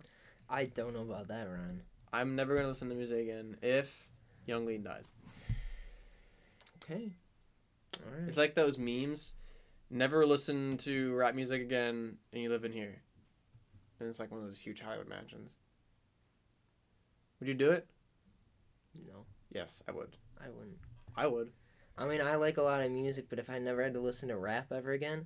[0.49, 1.81] I don't know about that, Ryan.
[2.11, 4.07] I'm never gonna listen to music again if
[4.45, 5.11] Yung Lean dies.
[6.83, 7.11] Okay.
[7.97, 8.27] All right.
[8.27, 9.33] It's like those memes.
[9.91, 13.01] Never listen to rap music again, and you live in here.
[13.99, 15.51] And it's like one of those huge Hollywood mansions.
[17.39, 17.87] Would you do it?
[19.07, 20.15] no, Yes, I would.
[20.39, 20.77] I wouldn't.
[21.15, 21.51] I would.
[21.97, 24.29] I mean, I like a lot of music, but if I never had to listen
[24.29, 25.25] to rap ever again,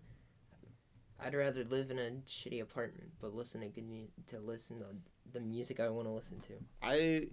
[1.19, 4.85] I'd rather live in a shitty apartment, but listen to good mu- to listen to
[5.31, 6.53] the music I want to listen to.
[6.81, 7.27] I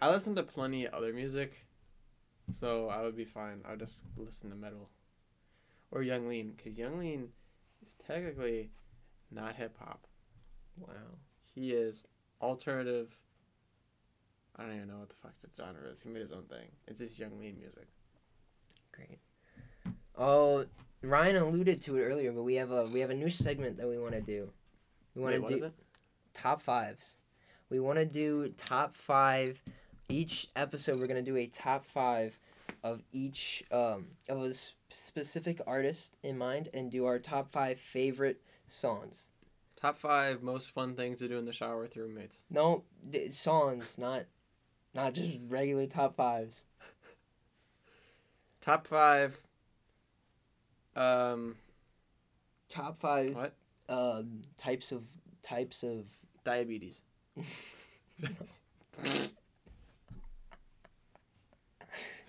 [0.00, 1.66] I listen to plenty of other music,
[2.52, 3.62] so I would be fine.
[3.66, 4.90] I would just listen to metal
[5.90, 7.28] or Yung Lean, because Yung Lean
[7.84, 8.70] is technically
[9.30, 10.06] not hip hop.
[10.76, 11.18] Wow.
[11.54, 12.06] He is
[12.40, 13.16] alternative.
[14.56, 16.00] I don't even know what the fuck the genre is.
[16.00, 16.68] He made his own thing.
[16.86, 17.86] It's just Yung Lean music.
[18.92, 19.18] Great.
[20.16, 20.64] Oh,
[21.02, 23.88] Ryan alluded to it earlier, but we have a we have a new segment that
[23.88, 24.50] we want to do.
[25.14, 25.72] We want to do it?
[26.34, 27.16] top fives.
[27.70, 29.62] We want to do top five.
[30.08, 32.38] Each episode, we're gonna do a top five
[32.84, 34.54] of each um, of a
[34.88, 39.26] specific artist in mind, and do our top five favorite songs.
[39.74, 42.44] Top five most fun things to do in the shower with your roommates.
[42.48, 42.84] No,
[43.30, 44.26] songs, not
[44.94, 46.64] not just regular top fives.
[48.60, 49.40] Top five.
[50.96, 51.56] Um,
[52.68, 53.54] Top five what?
[53.88, 55.04] um, types of
[55.42, 56.04] types of
[56.44, 57.02] Diabetes.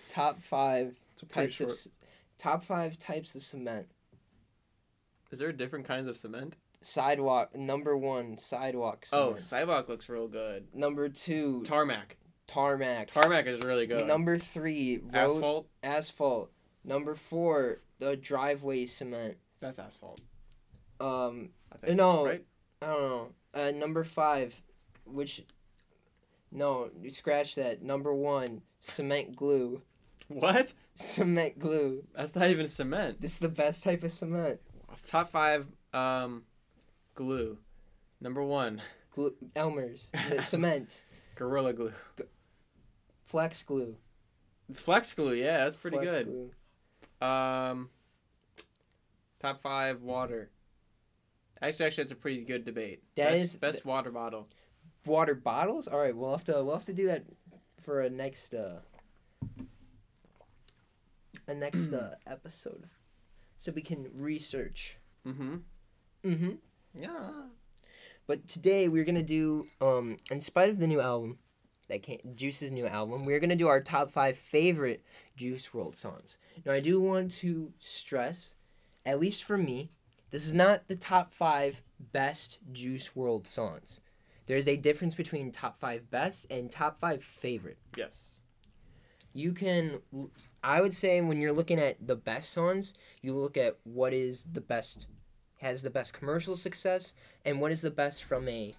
[0.10, 1.78] top five It's a pretty types of short.
[1.78, 1.92] c-
[2.38, 3.88] top five types of cement.
[5.32, 6.56] Is there different kinds of cement?
[6.82, 9.34] Sidewalk number one, sidewalk cement.
[9.36, 10.68] Oh, sidewalk looks real good.
[10.74, 12.16] number two, Tarmac.
[12.48, 13.12] tarmac.
[13.12, 14.06] Tarmac is really good.
[14.08, 15.68] Number three, road asphalt.
[15.84, 16.52] asphalt.
[16.84, 19.38] Number four, the driveway cement.
[19.60, 20.22] That's asphalt.
[21.00, 21.98] Um, I think.
[21.98, 22.26] No.
[22.26, 22.46] Right.
[22.82, 23.28] I don't know.
[23.54, 24.60] Uh, number five,
[25.06, 25.44] which,
[26.52, 27.82] no, you scratch that.
[27.82, 29.82] Number one, cement glue.
[30.28, 30.74] What?
[30.94, 32.04] Cement glue.
[32.16, 33.20] That's not even cement.
[33.22, 34.60] This is the best type of cement.
[35.08, 35.66] Top five.
[35.94, 36.44] Um,
[37.16, 37.58] glue.
[38.20, 38.82] Number one,
[39.12, 40.10] Glue, Elmer's.
[40.42, 41.02] Cement.
[41.36, 41.94] gorilla glue.
[43.26, 43.96] Flex glue.
[44.74, 45.34] Flex glue.
[45.34, 46.26] Yeah, that's pretty Flex good.
[46.26, 46.52] glue.
[47.22, 47.90] Um,
[49.40, 50.50] top five water.
[51.62, 53.04] Actually, actually, it's a pretty good debate.
[53.16, 54.48] That best, is- best water bottle.
[55.06, 55.88] Water bottles.
[55.88, 57.24] All right, we'll have to we'll have to do that
[57.82, 58.80] for a next uh
[61.48, 62.88] a next uh, episode,
[63.58, 64.98] so we can research.
[65.26, 65.56] Mm-hmm.
[66.26, 66.52] Mm-hmm.
[67.00, 67.30] Yeah.
[68.26, 71.38] But today we're gonna do, um, in spite of the new album,
[71.90, 75.04] that came, Juice's new album, we're gonna do our top five favorite
[75.36, 76.38] Juice WRLD songs.
[76.66, 78.56] Now I do want to stress,
[79.06, 79.92] at least for me,
[80.30, 84.02] this is not the top five best Juice WRLD songs.
[84.48, 87.78] There is a difference between top five best and top five favorite.
[87.96, 88.40] Yes.
[89.34, 90.00] You can,
[90.64, 94.46] I would say, when you're looking at the best songs, you look at what is
[94.52, 95.06] the best,
[95.60, 97.14] has the best commercial success,
[97.46, 98.74] and what is the best from a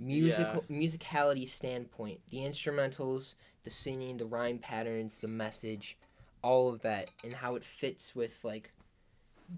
[0.00, 2.20] musical musicality standpoint.
[2.30, 3.34] The instrumentals,
[3.64, 5.96] the singing, the rhyme patterns, the message,
[6.42, 8.72] all of that, and how it fits with like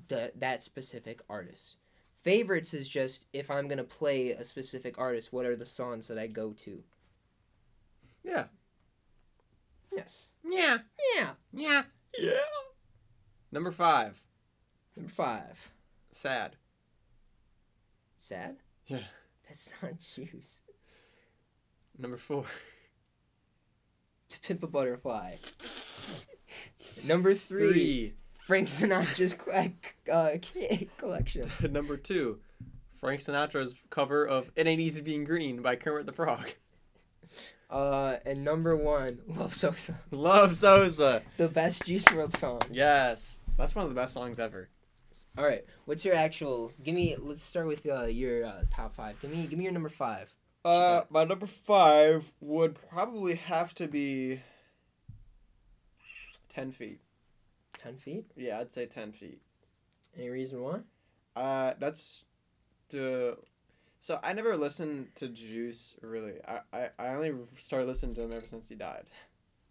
[0.08, 1.76] the that specific artist.
[2.22, 6.18] Favorites is just if I'm gonna play a specific artist, what are the songs that
[6.18, 6.82] I go to?
[8.24, 8.44] Yeah.
[9.90, 10.32] Yes.
[10.44, 10.78] Yeah.
[11.16, 11.30] Yeah.
[11.52, 11.82] Yeah.
[12.18, 12.32] Yeah.
[13.50, 14.22] Number five.
[14.96, 15.70] Number five.
[16.10, 16.56] Sad.
[18.18, 18.56] Sad?
[18.86, 19.00] Yeah.
[19.48, 20.60] That's not juice.
[21.98, 22.44] Number four.
[24.30, 25.36] To Pimp a Butterfly.
[27.04, 28.14] Number three, Three.
[28.38, 29.36] Frank Sinatra's
[30.10, 30.38] uh,
[30.98, 31.50] collection.
[31.70, 32.38] Number two.
[32.98, 36.52] Frank Sinatra's cover of "It Ain't Easy Being Green" by Kermit the Frog.
[37.68, 39.98] Uh, and number one, Love Sosa.
[40.10, 41.22] Love Sosa.
[41.38, 42.60] The best Juice WRLD song.
[42.70, 44.68] Yes, that's one of the best songs ever.
[45.38, 46.72] All right, what's your actual?
[46.84, 47.16] Give me.
[47.18, 49.18] Let's start with uh, your uh, top five.
[49.22, 49.46] Give me.
[49.46, 50.30] Give me your number five.
[50.62, 54.40] Uh, my number five would probably have to be
[56.54, 57.00] ten feet.
[57.78, 58.26] Ten feet.
[58.36, 59.40] Yeah, I'd say ten feet.
[60.18, 60.80] Any reason why?
[61.34, 62.24] Uh, that's
[62.90, 63.38] the.
[64.00, 66.34] So I never listened to Juice really.
[66.46, 69.04] I, I, I only started listening to him ever since he died.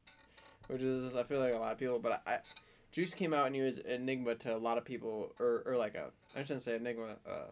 [0.67, 2.39] Which is I feel like a lot of people, but I, I
[2.91, 5.77] Juice came out and he was an enigma to a lot of people, or, or
[5.77, 7.51] like a I shouldn't say enigma, uh,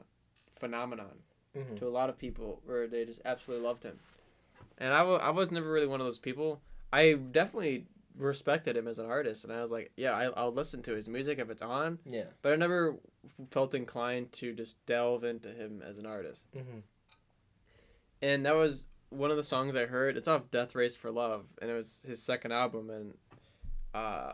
[0.57, 1.23] phenomenon
[1.57, 1.77] Mm-hmm.
[1.77, 3.97] to a lot of people where they just absolutely loved him.
[4.77, 6.61] And I I was never really one of those people.
[6.93, 10.83] I definitely respected him as an artist, and I was like, yeah, I, I'll listen
[10.83, 12.25] to his music if it's on, Yeah.
[12.43, 12.97] but I never
[13.49, 16.45] felt inclined to just delve into him as an artist.
[16.55, 16.79] Mm-hmm.
[18.21, 20.17] And that was one of the songs I heard.
[20.17, 23.13] It's off Death Race for Love, and it was his second album, and
[23.93, 24.33] uh,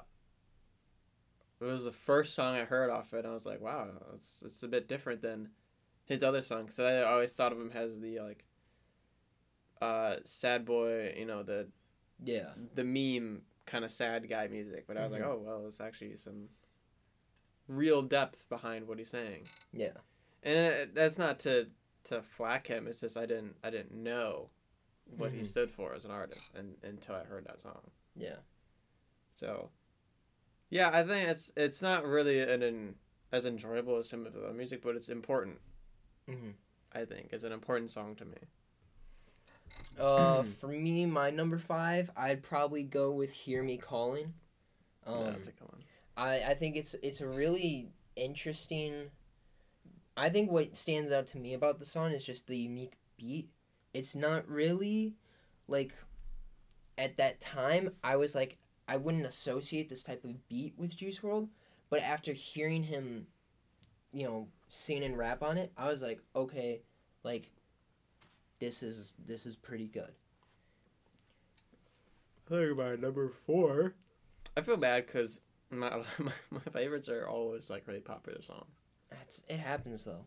[1.67, 3.19] it was the first song I heard off it.
[3.19, 5.49] And I was like, wow, it's it's a bit different than
[6.05, 6.75] his other songs.
[6.75, 8.45] So I always thought of him as the like
[9.81, 11.67] uh sad boy, you know, the
[12.23, 12.53] Yeah.
[12.73, 14.85] the meme kind of sad guy music.
[14.87, 15.27] But I was like, Mhm.
[15.27, 16.49] oh well, it's actually some
[17.67, 19.47] real depth behind what he's saying.
[19.73, 19.97] Yeah.
[20.43, 21.67] And it, that's not to
[22.05, 22.87] to flack him.
[22.87, 24.49] It's just I didn't I didn't know
[25.17, 25.45] what he Mhm.
[25.47, 27.91] stood for as an artist and, until I heard that song.
[28.15, 28.37] Yeah.
[29.35, 29.69] So,
[30.69, 32.95] yeah, I think it's it's not really an, an
[33.31, 35.59] as enjoyable as some of the other music, but it's important.
[36.29, 36.51] Mm-hmm.
[36.93, 38.37] I think it's an important song to me.
[39.99, 44.33] Uh, for me, my number five, I'd probably go with "Hear Me Calling."
[45.05, 45.83] Um, yeah, that's a good one.
[46.17, 49.11] I, I think it's it's a really interesting.
[50.17, 53.49] I think what stands out to me about the song is just the unique beat.
[53.93, 55.13] It's not really
[55.67, 55.93] like
[56.97, 61.19] at that time I was like I wouldn't associate this type of beat with Juice
[61.19, 61.49] WRLD,
[61.89, 63.27] but after hearing him,
[64.11, 66.81] you know, sing and rap on it, I was like, okay,
[67.23, 67.51] like
[68.59, 70.11] this is this is pretty good.
[72.45, 73.93] I think my number four.
[74.57, 78.65] I feel bad because my, my my favorites are always like really popular songs.
[79.09, 80.25] That's it happens though.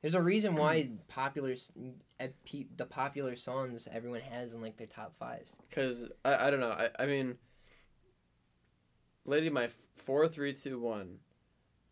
[0.00, 1.70] There's a reason why popular s-
[2.18, 5.52] eh, pe- the popular songs everyone has in like their top fives.
[5.70, 7.36] Cause I, I don't know I, I mean,
[9.24, 11.18] lady, my four three two one,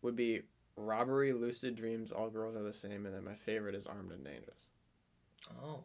[0.01, 0.41] would be
[0.75, 4.23] robbery, lucid dreams, all girls are the same, and then my favorite is armed and
[4.23, 4.65] dangerous.
[5.63, 5.81] Oh,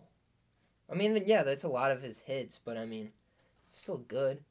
[0.91, 3.13] I mean yeah, that's a lot of his hits, but I mean,
[3.69, 4.45] it's still good.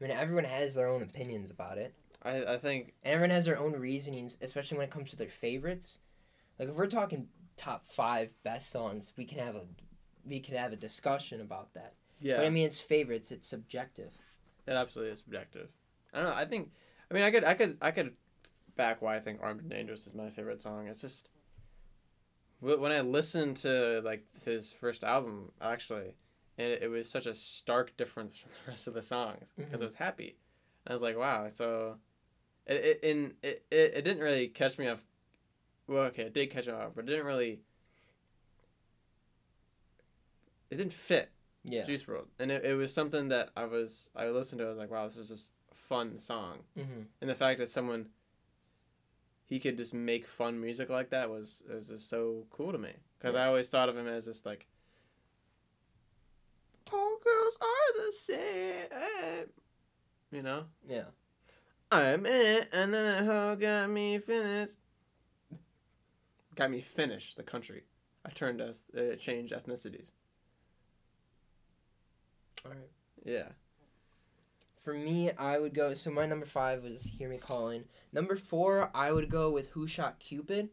[0.00, 3.44] I mean, everyone has their own opinions about it, I I think and everyone has
[3.44, 5.98] their own reasonings, especially when it comes to their favorites.
[6.58, 9.64] Like if we're talking top five best songs, we can have a
[10.26, 11.94] we could have a discussion about that.
[12.20, 14.12] yeah, But I mean, it's favorites; it's subjective.
[14.66, 15.68] it absolutely is subjective.
[16.12, 16.34] I don't know.
[16.36, 16.70] I think
[17.10, 18.14] I mean I could I could I could
[18.76, 20.88] back why I think armed and dangerous is my favorite song.
[20.88, 21.28] It's just
[22.60, 26.14] when I listened to like his first album actually,
[26.58, 29.80] and it, it was such a stark difference from the rest of the songs because
[29.80, 29.82] Mhm.
[29.82, 30.36] it was happy.
[30.86, 31.48] And I was like, wow.
[31.48, 31.96] So
[32.66, 35.00] it it in it, it, it didn't really catch me off.
[35.88, 37.60] Well, okay, it did catch me off, but it didn't really.
[40.70, 41.30] It didn't fit
[41.64, 41.84] Yeah.
[41.84, 44.66] Juice WRLD, and it, it was something that I was I listened to.
[44.66, 45.52] I was like, wow, this is just
[45.92, 47.02] fun song, Mm-hmm.
[47.20, 48.06] and the fact that someone
[49.46, 52.92] he could just make fun music like that was was just so cool to me
[53.18, 54.66] because I always thought of him as just like
[56.92, 59.48] all girls are the same,
[60.30, 60.64] you know.
[60.88, 61.04] Yeah.
[61.90, 64.78] I'm in it, and then the hoe got me finished.
[66.54, 67.36] Got me finished.
[67.36, 67.82] The country.
[68.24, 68.84] I turned us.
[68.96, 70.10] Uh, changed ethnicities.
[72.64, 72.90] All right.
[73.24, 73.48] Yeah.
[74.82, 75.94] For me, I would go.
[75.94, 79.86] So my number five was "Hear Me Calling." Number four, I would go with "Who
[79.86, 80.70] Shot Cupid."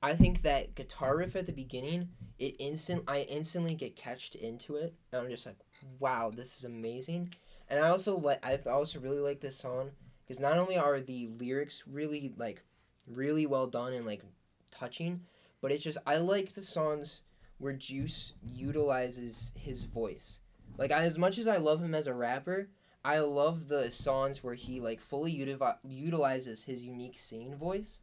[0.00, 4.76] I think that guitar riff at the beginning, it instant, I instantly get catched into
[4.76, 5.58] it, and I'm just like,
[5.98, 7.34] "Wow, this is amazing."
[7.68, 9.90] And I also like I also really like this song
[10.24, 12.62] because not only are the lyrics really like
[13.08, 14.22] really well done and like
[14.70, 15.22] touching,
[15.60, 17.22] but it's just I like the songs
[17.58, 20.38] where Juice utilizes his voice.
[20.76, 22.68] Like I, as much as I love him as a rapper,
[23.08, 28.00] I love the songs where he like fully util- utilizes his unique singing voice.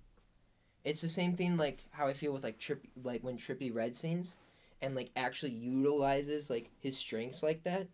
[0.84, 3.96] It's the same thing like how I feel with like Trip like when Trippie Redd
[3.96, 4.38] sings
[4.82, 7.88] and like actually utilizes like his strengths like that.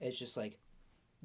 [0.00, 0.56] It's just like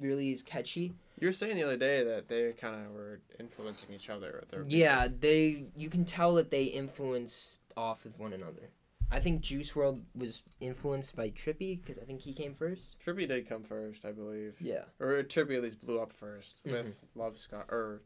[0.01, 0.91] really is catchy.
[1.17, 4.49] You were saying the other day that they kind of were influencing each other with
[4.49, 4.65] their.
[4.67, 8.69] Yeah, they you can tell that they influence off of one another.
[9.11, 12.95] I think Juice WRLD was influenced by Trippie because I think he came first.
[13.05, 14.55] Trippie did come first, I believe.
[14.61, 14.83] Yeah.
[14.99, 16.71] Or Trippie at least blew up 1st Mhm.
[16.83, 18.01] with Love Scott or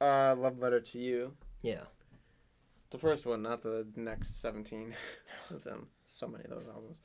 [0.00, 1.36] uh Love Letter to You.
[1.62, 1.84] Yeah.
[2.90, 4.94] The first one, not the next seventeen
[5.50, 5.88] of them.
[6.06, 6.98] So many of those albums.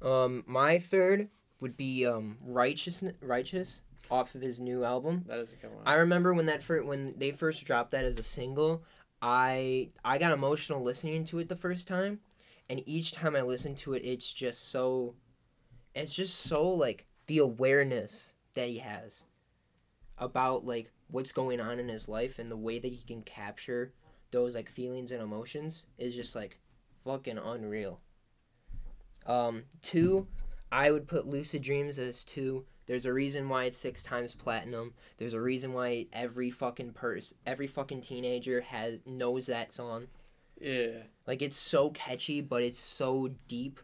[0.00, 1.28] Um, my third
[1.60, 5.24] would be um Righteous Righteous off of his new album.
[5.26, 5.82] That is a good one.
[5.86, 8.84] I remember when that first when they first dropped that as a single,
[9.26, 12.20] I I got emotional listening to it the first time,
[12.68, 15.14] and each time I listen to it, it's just so,
[15.94, 19.24] it's just so like the awareness that he has
[20.18, 23.94] about like what's going on in his life and the way that he can capture
[24.30, 26.60] those like feelings and emotions is just like
[27.02, 28.00] fucking unreal.
[29.24, 30.26] Um, two,
[30.70, 32.66] I would put Lucid Dreams as two.
[32.86, 34.92] There's a reason why it's six times platinum.
[35.16, 40.08] There's a reason why every fucking purse, every fucking teenager has knows that song.
[40.60, 40.98] yeah.
[41.26, 43.80] Like it's so catchy, but it's so deep.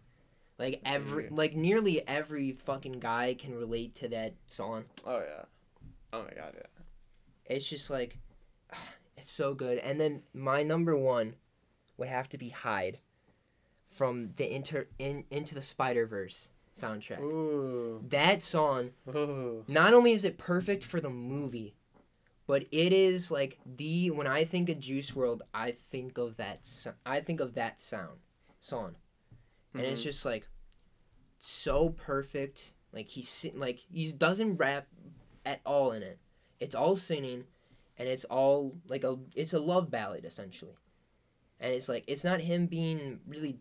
[0.58, 1.30] Like every, Yeah.
[1.32, 4.84] like nearly every fucking guy can relate to that song.
[5.06, 5.44] Oh yeah.
[6.12, 6.66] Oh my god, yeah.
[7.46, 8.18] It's just like,
[9.16, 9.78] it's so good.
[9.78, 11.36] And then my number one
[11.96, 12.98] would have to be Hide,
[13.88, 17.20] from the inter in into the Spider Verse soundtrack.
[17.20, 18.04] Ooh.
[18.08, 19.64] That song Ooh.
[19.68, 21.74] not only is it perfect for the movie,
[22.46, 26.66] but it is like the when I think of Juice WRLD, I think of that
[26.66, 28.18] so- I think of that sound
[28.60, 28.96] song,
[29.74, 30.04] and it's Mhm.
[30.04, 30.48] just like
[31.38, 32.72] so perfect.
[32.92, 34.88] Like he's like he doesn't rap
[35.46, 36.18] at all in it.
[36.58, 37.44] It's all singing,
[37.96, 40.76] and it's all like a it's a love ballad essentially,
[41.60, 43.58] and it's like it's not him being really.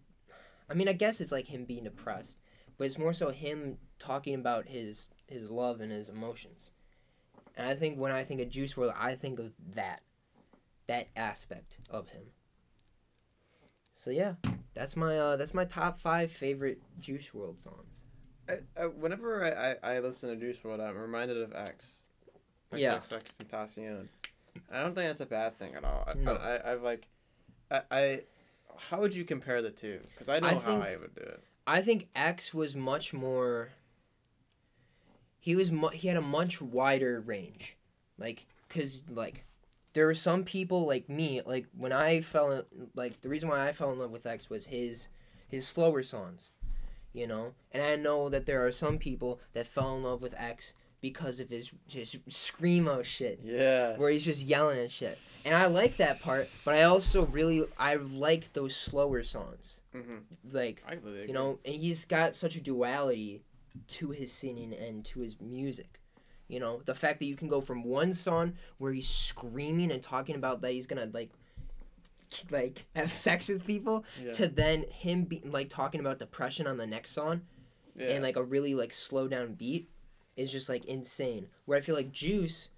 [0.69, 2.37] I mean, I guess it's like him being depressed,
[2.79, 6.71] but it's more so him talking about his his love and his emotions.
[7.55, 10.01] And I think when I think of Juice WRLD, I think of that,
[10.87, 12.23] that aspect of him.
[13.93, 14.35] So yeah,
[14.73, 18.03] that's my uh, that's my top five favorite Juice WRLD songs.
[18.47, 21.97] I, I, whenever I, I, I listen to Juice WRLD, I'm reminded of X.
[22.73, 22.97] Yeah.
[22.97, 24.07] XXX Tentacion.
[24.71, 26.07] I don't think that's a bad thing at all.
[26.07, 26.31] I, No.
[26.31, 27.07] I, I've like,
[27.69, 28.21] I, I,
[28.77, 29.99] how would you compare the two?
[30.11, 31.43] Because I know I how I would do it.
[31.69, 33.69] I think X was much more.
[35.39, 37.77] He was mu- he had a much wider range,
[38.17, 39.45] like cause like,
[39.93, 42.63] there were some people like me like when I fell in,
[42.95, 45.09] like the reason why I fell in love with X was his
[45.47, 46.53] his slower songs,
[47.13, 50.33] you know, and I know that there are some people that fell in love with
[50.33, 53.95] X because of his just screamo shit Yeah.
[53.97, 55.17] where he's just yelling and shit.
[55.45, 59.81] And I like that part, but I also really I like those slower songs.
[59.93, 60.17] hmm
[60.51, 60.83] Like
[61.27, 63.43] you know, and he's got such a duality
[63.87, 65.99] to his singing and to his music.
[66.47, 70.01] You know, the fact that you can go from one song where he's screaming and
[70.01, 71.29] talking about that he's gonna like
[72.51, 74.33] like have sex with people Yeah.
[74.33, 77.41] to then him be like talking about depression on the next song
[77.95, 78.07] yeah.
[78.09, 79.89] and like a really like slow down beat
[80.39, 81.47] is just like insane.
[81.65, 82.69] Where I feel like Juice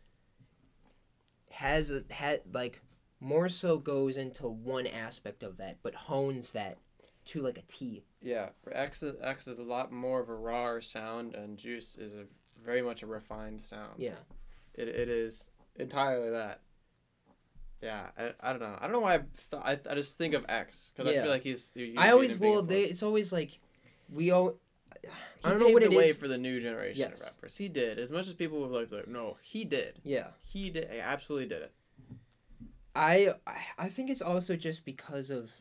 [1.51, 2.81] has a had like
[3.19, 6.77] more so goes into one aspect of that, but hones that
[7.25, 8.03] to like a T.
[8.21, 8.49] yeah.
[8.71, 12.23] X, is- X is a lot more of a raw sound, and Juice is a
[12.63, 13.93] very much a refined sound.
[13.97, 14.15] Yeah.
[14.73, 16.61] It, it is entirely that.
[17.81, 18.75] Yeah, I, I don't know.
[18.79, 21.31] I don't know why I, th- I, I just think of X because I feel
[21.31, 21.71] like he's.
[21.75, 22.61] he- I always will.
[22.63, 23.59] They it's always like
[24.09, 24.55] we all.
[25.41, 26.17] He I don't know what paved it the way is.
[26.17, 27.21] for the new generation Yes.
[27.21, 27.57] of rappers.
[27.57, 27.97] He did.
[27.99, 29.99] As much as people would like, like, no, he did.
[30.03, 30.27] Yeah.
[30.45, 30.89] He did.
[30.91, 31.71] He absolutely did it.
[32.95, 35.51] I I- I think it's also just because of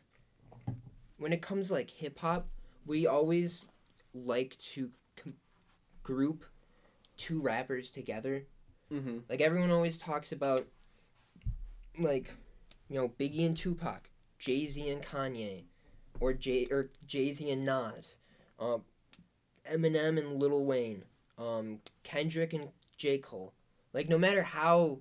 [1.17, 2.47] when it comes like hip hop,
[2.85, 3.67] we always
[4.13, 5.37] like to com-
[6.03, 6.45] group
[7.17, 8.45] two rappers together.
[8.91, 9.19] Mm-hmm.
[9.29, 10.65] Like everyone always talks about,
[11.97, 12.31] like,
[12.89, 14.09] you know, Biggie and Tupac,
[14.39, 15.63] Jay Z and Kanye,
[16.19, 18.17] or Jay or Jay Z and Nas,
[18.59, 18.83] um,
[19.69, 21.03] Eminem and Lil Wayne,
[21.37, 23.53] um, Kendrick and J Cole.
[23.93, 24.99] Like no matter how,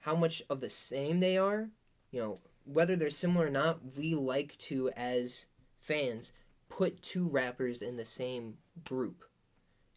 [0.00, 1.70] how much of the same they are,
[2.10, 5.46] you know, whether they're similar or not, we like to as
[5.78, 6.32] fans
[6.68, 9.24] put two rappers in the same group.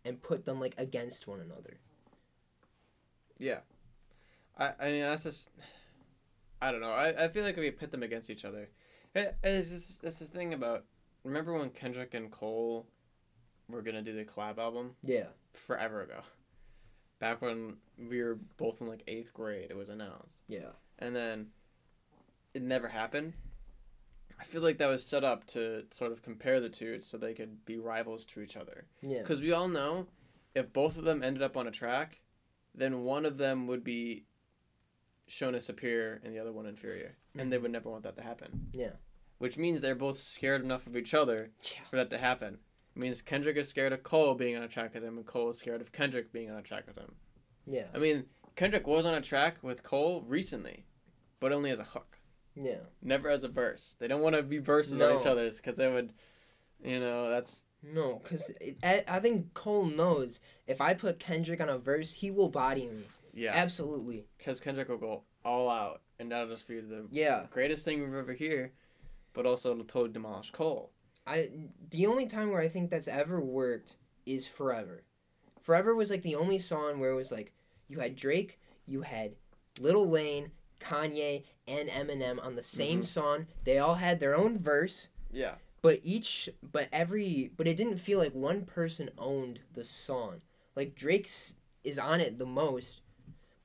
[0.06, 1.80] and put them like against one another.
[3.38, 3.60] Yeah.
[4.58, 5.52] I I mean that's just
[6.62, 6.92] I don't know.
[6.92, 8.70] I, I feel like if we pit them against each other,
[9.16, 10.86] it, it's just it's this thing about
[11.24, 12.88] remember when Kendrick and Cole
[13.70, 15.28] were gonna do the collab album Yeah.
[15.54, 16.22] forever ago,
[17.20, 19.70] back when we were both in like eighth grade.
[19.70, 20.72] It was announced, Yeah.
[20.98, 21.52] and then
[22.54, 23.34] it never happened.
[24.40, 27.34] I feel like that was set up to sort of compare the two so they
[27.34, 28.86] could be rivals to each other.
[29.02, 29.20] Yeah.
[29.22, 30.08] Because we all know
[30.56, 32.22] if both of them ended up on a track,
[32.74, 34.26] then one of them would be
[35.28, 37.18] shown as superior and the other one inferior.
[37.36, 38.52] And they would never want that to happen.
[38.72, 38.80] Mm-hmm.
[38.80, 38.94] Yeah.
[39.40, 41.84] Which means they're both scared enough of each other Yeah.
[41.90, 42.60] for that to happen.
[42.96, 45.50] It means Kendrick is scared of Cole being on a track with him, and Cole
[45.50, 47.14] is scared of Kendrick being on a track with him.
[47.66, 47.86] Yeah.
[47.94, 48.26] I mean,
[48.56, 50.86] Kendrick was on a track with Cole recently,
[51.40, 52.18] but only as a hook,
[52.56, 52.80] Yeah.
[53.02, 53.96] never as a verse.
[54.00, 56.12] They don't want to be verses on each other's because they would,
[56.84, 58.52] you know, that's No, because
[58.84, 62.88] I, I think Cole knows if I put Kendrick on a verse, he will body
[62.88, 63.04] me.
[63.34, 63.52] yeah.
[63.54, 64.26] Absolutely.
[64.38, 67.46] because Kendrick will go all out, and that'll just be the Yeah.
[67.52, 68.72] greatest thing we've ever heard,
[69.34, 70.92] but also it'll totally demolish Cole.
[71.30, 71.50] I
[71.92, 75.04] the only time where I think that's ever worked is Forever.
[75.62, 77.54] Forever was like the only song where it was like
[77.88, 79.36] you had Drake, you had
[79.80, 83.06] Lil Wayne, Kanye, and Eminem on the same Mhm.
[83.06, 83.48] song.
[83.64, 88.18] They all had their own verse, Yeah, but each but every but it didn't feel
[88.20, 90.42] like one person owned the song.
[90.76, 93.02] Like Drake's is on it the most.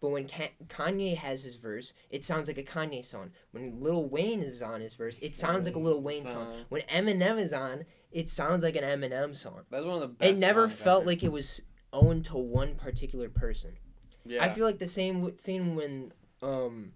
[0.04, 0.28] But when
[0.68, 3.30] Kanye has his verse, it sounds like a Kanye song.
[3.52, 6.66] When Lil Wayne is on his verse, it sounds like a Lil Wayne song.
[6.68, 9.62] When Eminem is on, it sounds like an Eminem song.
[9.70, 10.32] that's one of the best.
[10.32, 13.78] It never felt like it was owned to one particular person.
[14.26, 16.92] Yeah, I feel like the same thing when um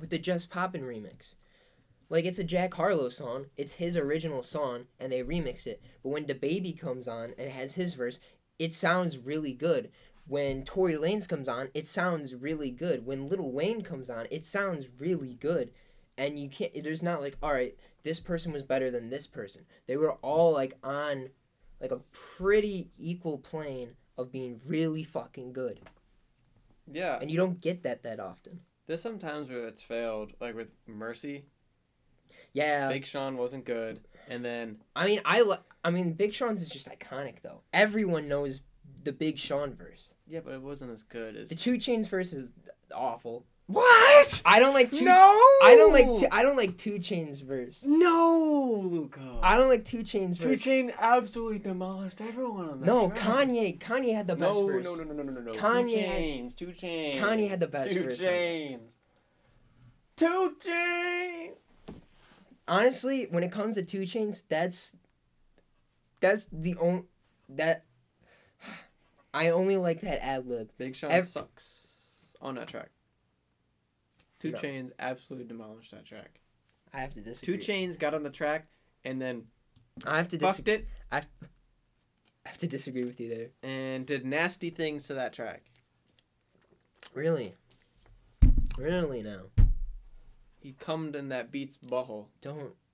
[0.00, 1.36] with the Just Poppin' remix.
[2.08, 5.80] Like it's a Jack Harlow song, it's his original song, and they remix it.
[6.02, 8.18] But when DaBaby comes on and has his verse,
[8.58, 9.90] it sounds really good.
[10.28, 13.06] When Tory Lanez comes on, it sounds really good.
[13.06, 15.70] When Lil Wayne comes on, it sounds really good.
[16.16, 19.64] And you can't there's not like, alright, this person was better than this person.
[19.86, 21.30] They were all like on
[21.80, 25.80] like a pretty equal plane of being really fucking good.
[26.92, 27.18] yeah.
[27.20, 28.60] And you don't get that that often.
[28.86, 31.44] There's some times where it's failed, like with Mercy.
[32.52, 32.88] Yeah.
[32.88, 36.88] Big Sean wasn't good, and then I mean, I I mean, Big Sean's is just
[36.88, 37.60] iconic though.
[37.72, 38.60] Everyone knows
[39.04, 40.14] the Big Sean verse.
[40.26, 42.52] yeah, but it wasn't as good as The 2 Chainz verse is
[42.94, 43.44] awful.
[43.66, 44.42] what?
[44.44, 45.04] I don't like two.
[45.04, 46.06] No, I don't like.
[46.20, 47.84] Two, I don't like 2 Chainz verse.
[47.86, 49.38] no, Luca.
[49.42, 50.38] I don't like 2 Chainz verse.
[50.38, 50.56] Two.
[50.56, 52.86] Chain absolutely demolished everyone on that.
[52.86, 53.20] no, track.
[53.48, 53.78] Kanye.
[53.78, 54.84] Kanye had the best no, verse.
[54.84, 55.52] no, no, no, no, no, no, no.
[55.52, 57.24] Kanye two chains, two chains.
[57.24, 58.96] Kanye had the best Two verse on chains.
[60.16, 61.54] Two chains.
[62.66, 64.94] Honestly, when it comes to 2 Chainz, that's
[66.20, 67.04] that's the only
[67.48, 67.84] that
[69.34, 70.70] I only like that ad lib.
[70.78, 71.86] Big Sean Ev- sucks
[72.40, 72.90] on that track.
[74.38, 74.58] Two No.
[74.58, 76.40] Chains absolutely demolished that track.
[76.92, 77.58] I have to disagree.
[77.58, 78.66] 2 Chainz got on the track
[79.04, 79.44] and then
[80.06, 80.74] I have to fucked disagree.
[80.84, 81.22] it I
[82.46, 83.48] have to disagree with you there.
[83.62, 85.62] and did nasty things to that track.
[87.12, 87.54] Really,
[88.78, 89.42] really now.
[90.60, 92.26] He cummed in that beat's butthole.
[92.40, 92.74] Don't.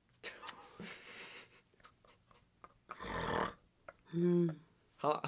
[4.96, 5.20] Huh?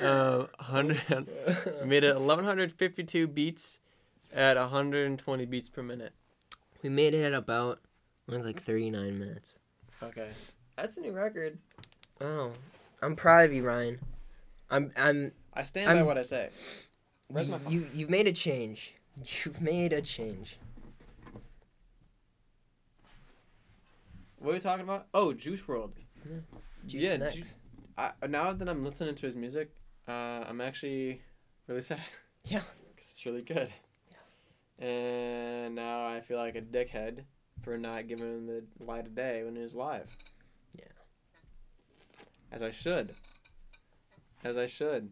[0.00, 1.00] Uh, hundred
[1.84, 3.78] made it eleven hundred fifty two beats
[4.32, 6.12] at hundred and twenty beats per minute.
[6.82, 7.78] we made it at about
[8.26, 9.58] like, like 39 minutes.
[10.02, 10.30] Okay,
[10.76, 11.58] that's a new record.
[12.20, 12.52] Oh,
[13.02, 13.98] I'm proud of you, Ryan.
[14.70, 16.48] I'm I'm I stand by I'm- what I say.
[17.28, 17.72] Where's my you, phone?
[17.72, 18.94] you you've made a change.
[19.44, 20.58] You've made a change.
[24.38, 25.06] What are we talking about?
[25.14, 25.90] Oh, Juice WRLD.
[26.86, 27.34] Juice Yeah, next.
[27.36, 27.44] Ju-
[27.96, 29.70] I, now that I'm listening to his music,
[30.08, 31.20] uh, I'm actually
[31.66, 32.00] really sad.
[32.46, 32.60] Yeah.
[32.60, 33.72] 'Cause it's really good.
[34.10, 34.86] Yeah.
[34.86, 37.24] And now I feel like a dickhead
[37.62, 40.14] for not giving him the light of day when he was live.
[40.78, 40.84] Yeah.
[42.52, 43.14] As I should.
[44.44, 45.10] As I should.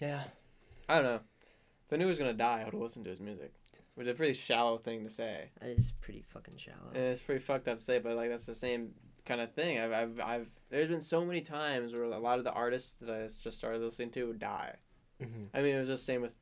[0.00, 0.24] yeah.
[0.88, 1.20] I don't know.
[1.86, 3.52] If I knew he was gonna die, I would have listened to his music.
[3.94, 5.50] Which is a pretty shallow thing to say.
[5.60, 6.88] That is pretty fucking shallow.
[6.94, 8.90] And it's pretty fucked up to say, but like that's the same
[9.24, 9.78] kind of thing.
[9.78, 13.14] I've, I've, I've, there's been so many times where a lot of the artists that
[13.14, 14.76] I just started listening to would die.
[15.20, 15.48] Mhm.
[15.54, 16.32] I mean, it was just same with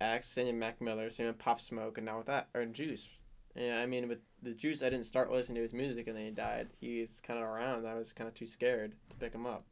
[0.00, 3.08] X, same with Mac Miller, same with Pop Smoke, and now with that, or Juice.
[3.54, 6.24] Yeah, I mean, with the Juice, I didn't start listening to his music and then
[6.24, 6.68] he died.
[6.80, 7.86] He's kind of around.
[7.86, 9.64] I was kind of too scared to pick him up.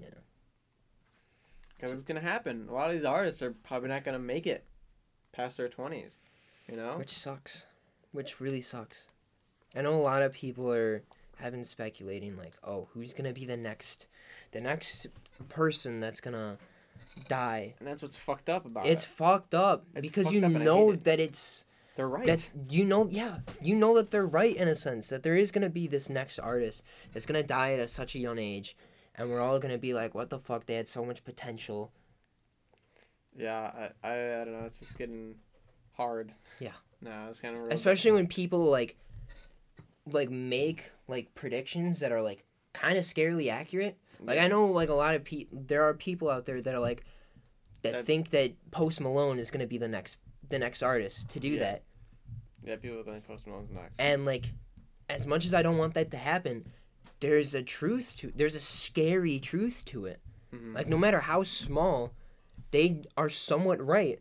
[0.00, 0.06] Yeah.
[1.76, 2.66] Because it's gonna happen.
[2.68, 4.64] A lot of these artists are probably not gonna make it
[5.32, 6.16] past their twenties.
[6.68, 6.96] You know.
[6.98, 7.66] Which sucks.
[8.12, 9.06] Which really sucks.
[9.76, 11.02] I know a lot of people are
[11.42, 14.06] I've been speculating like, oh, who's gonna be the next,
[14.52, 15.06] the next
[15.48, 16.58] person that's gonna
[17.28, 17.74] die.
[17.78, 19.08] And that's what's fucked up about It's it.
[19.08, 21.04] fucked up It's because fucked you up and I know hate it.
[21.04, 21.64] that it's
[21.96, 22.26] They're right.
[22.26, 25.50] that you know yeah you know that they're right in a sense that there is
[25.50, 28.76] gonna be this next artist that's gonna die at a, such a young age,
[29.16, 30.66] and we're all gonna be like, what the fuck?
[30.66, 31.90] They had so much potential.
[33.36, 34.64] yeah, I, I I don't know.
[34.66, 35.36] It's just getting
[35.94, 36.32] hard.
[36.58, 36.72] Yeah.
[37.00, 38.96] No, it's kind of especially when people like
[40.14, 44.88] like make like predictions that are like kind of scarily accurate like i know like
[44.88, 47.04] a lot of people there are people out there that are like
[47.82, 50.16] that, That- think that post malone is going to be the next
[50.48, 51.60] the next artist to do Yeah.
[51.60, 51.82] that
[52.64, 53.98] Yeah, people think Post Malone's next.
[53.98, 54.52] and like
[55.08, 56.66] as much as i don't want that to happen
[57.20, 60.20] there's a truth to there's a scary truth to it
[60.54, 60.74] Mhm.
[60.74, 62.12] like no matter how small
[62.70, 64.20] they are somewhat right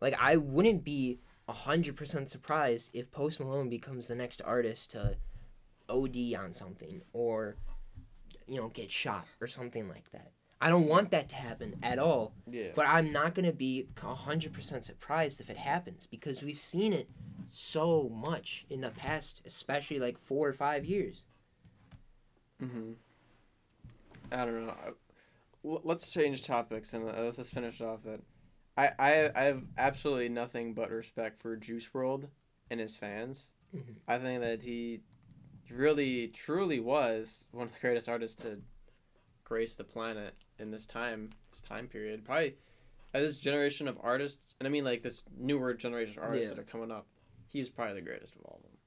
[0.00, 5.16] like i wouldn't be 100% surprised if post malone becomes the next artist to
[5.88, 7.56] od on something or
[8.46, 10.30] you know get shot or something like that
[10.60, 12.68] i don't want that to happen at all yeah.
[12.74, 17.10] but i'm not going to be 100% surprised if it happens because we've seen it
[17.50, 21.24] so much in the past especially like four or five years
[22.58, 22.92] hmm
[24.32, 24.74] I don't know.
[25.62, 28.02] Let's change topics and uh, let's just finish it off.
[28.02, 28.20] That
[28.76, 32.28] I, I I have absolutely nothing but respect for Juice WRLD
[32.70, 33.50] and his fans.
[33.74, 33.94] Mhm.
[34.08, 35.00] I think that he
[35.70, 38.60] really truly was one of the greatest artists to
[39.44, 42.24] grace the planet in this time this time period.
[42.24, 42.56] Probably
[43.14, 46.56] uh, this generation of artists, and I mean like this newer generation of artists Yeah.
[46.56, 47.06] that are coming up.
[47.46, 48.78] He's probably the greatest of all of them.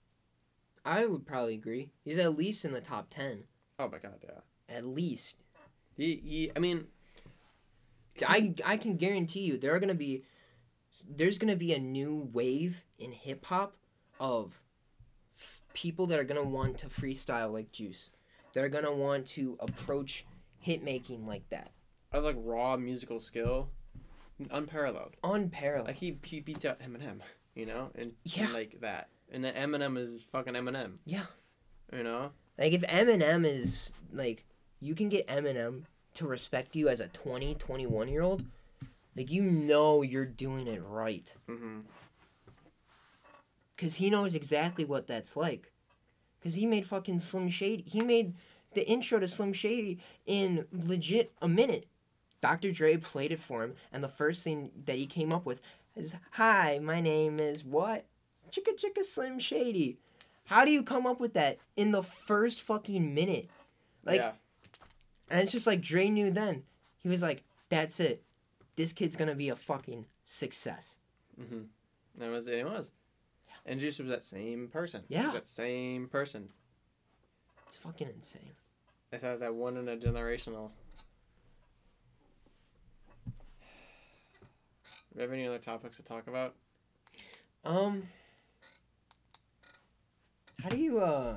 [0.83, 3.45] i would probably agree he's at least in the top 10
[3.79, 4.41] Oh my god, yeah.
[4.75, 5.37] at least
[5.95, 6.51] He he.
[6.55, 6.87] I mean,
[8.27, 10.23] I I can guarantee you there are gonna be
[11.09, 13.75] there's gonna be a new wave in hip hop
[14.19, 14.61] of
[15.35, 18.09] f- people that are gonna want to freestyle like Juice.
[18.53, 20.25] That are gonna want to approach
[20.59, 21.71] hit making like that.
[22.11, 23.69] I like raw musical skill,
[24.49, 25.15] unparalleled.
[25.23, 25.87] Unparalleled.
[25.87, 27.19] Like he he beats out Eminem,
[27.55, 28.45] you know, and, Yeah.
[28.45, 29.09] and like that.
[29.31, 30.93] And then Eminem is fucking Eminem.
[31.05, 31.25] Yeah.
[31.91, 32.31] You know.
[32.57, 34.45] Like if Eminem is like
[34.79, 35.83] you can get Eminem
[36.17, 38.43] to respect you as a 20, 21 year old,
[39.15, 41.31] like you know you're doing it right.
[41.47, 41.79] Mm-hmm.
[43.77, 45.71] Cause he knows exactly what that's like.
[46.43, 47.83] Cause he made fucking Slim Shady.
[47.83, 48.33] He made
[48.73, 51.87] the intro to Slim Shady in legit a minute.
[52.41, 52.71] Dr.
[52.71, 55.61] Dre played it for him, and the first thing that he came up with
[55.95, 58.05] is, "Hi, my name is what?
[58.51, 59.97] Chicka Chicka Slim Shady."
[60.45, 63.49] How do you come up with that in the first fucking minute?
[64.05, 64.31] Like, yeah.
[65.29, 66.63] And it's just like Dre knew then.
[66.99, 68.23] He was like, "That's it.
[68.75, 70.97] This kid's gonna be a fucking success."
[71.39, 71.63] Mm-hmm.
[72.17, 72.55] That was it.
[72.55, 72.91] It was.
[73.47, 73.71] Yeah.
[73.71, 75.03] And Juice was that same person.
[75.07, 75.31] Yeah.
[75.31, 76.49] That same person.
[77.67, 78.53] It's fucking insane.
[79.11, 80.71] It's that that one in a generational.
[83.27, 83.31] Do
[85.15, 86.55] you have any other topics to talk about?
[87.65, 88.03] Um,
[90.63, 91.35] how do you uh,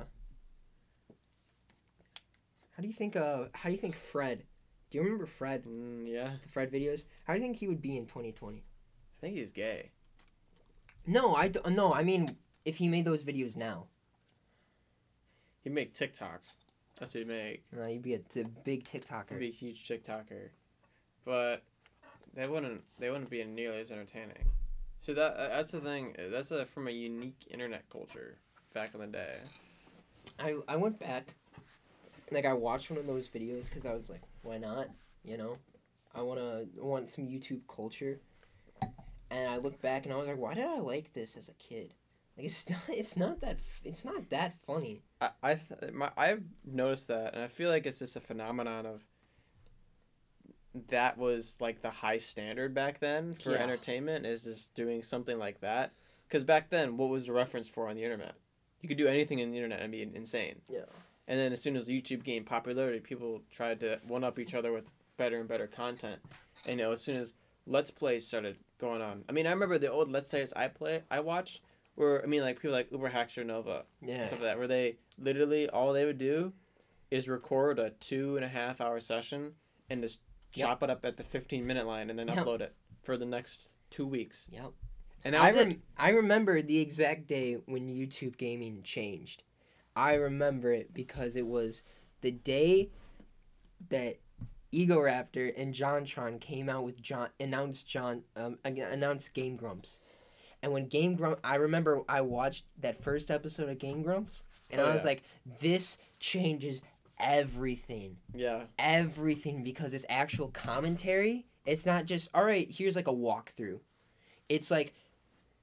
[2.75, 4.43] how do you think uh, how do you think Fred?
[4.89, 5.63] Do you remember Fred?
[5.65, 6.31] Mm, yeah.
[6.43, 7.05] The Fred videos.
[7.25, 8.57] How do you think he would be in 2020?
[8.57, 9.91] I think he's gay.
[11.07, 11.93] No, I d- no.
[11.93, 13.87] I mean, if he made those videos now,
[15.63, 16.55] He'd make TikToks.
[16.99, 17.63] That's what he'd make.
[17.79, 19.29] uh, he'd be a, t- big TikToker.
[19.33, 20.49] He'd be a huge TikToker,
[21.23, 21.63] but
[22.33, 22.81] they wouldn't.
[22.99, 24.43] They wouldn't be nearly as entertaining.
[25.01, 26.15] So that uh, that's the thing.
[26.19, 28.37] uh, That's a, from a unique internet culture
[28.73, 29.37] back in the day.
[30.39, 31.33] I I went back,
[32.31, 34.87] like I watched one of those videos because I was like, why not?
[35.23, 35.57] You know,
[36.15, 38.19] I wanna want some YouTube culture,
[39.29, 41.53] and I looked back and I was like, why did I like this as a
[41.53, 41.93] kid?
[42.37, 45.01] Like it's not it's not that it's not that funny.
[45.19, 48.85] I I th- my, I've noticed that, and I feel like it's just a phenomenon
[48.85, 49.01] of
[50.87, 53.57] that was like the high standard back then for Yeah.
[53.57, 55.91] entertainment is just doing something like that.
[56.27, 58.35] Because back then, what was the reference for on the internet?
[58.79, 60.61] You could do anything on the internet and be insane.
[60.69, 60.85] Yeah.
[61.27, 64.71] And then as soon as YouTube gained popularity, people tried to one up each other
[64.73, 64.85] with
[65.17, 66.19] better and better content.
[66.67, 67.33] And you know, as soon as
[67.67, 71.03] Let's Plays started going on, I mean, I remember the old Let's Plays I play
[71.11, 71.61] I watched
[71.95, 74.27] where I mean, like people like UberHaxorNova Yeah.
[74.27, 76.53] stuff like that, where they literally all they would do
[77.11, 79.53] is record a two and a half hour session
[79.89, 80.19] and just
[80.55, 80.67] Yep.
[80.67, 82.37] chop it up at the fifteen minute line and then Yep.
[82.39, 84.47] upload it for the next two weeks.
[84.51, 84.71] Yep.
[85.23, 89.43] And I rem- I remember the exact day when YouTube gaming changed.
[89.95, 91.83] I remember it because it was
[92.21, 92.89] the day
[93.89, 94.17] that
[94.73, 99.99] Egoraptor and JonTron came out with John announced John um announced Game Grumps.
[100.63, 104.79] And when Game Grump, I remember I watched that first episode of Game Grumps and
[104.79, 105.07] Oh, I was yeah.
[105.09, 105.23] like,
[105.59, 106.81] this changes
[107.19, 108.63] everything, Yeah.
[108.79, 111.47] everything because it's actual commentary.
[111.65, 112.67] It's not just all right.
[112.71, 113.79] Here's like a walkthrough.
[114.47, 114.93] It's like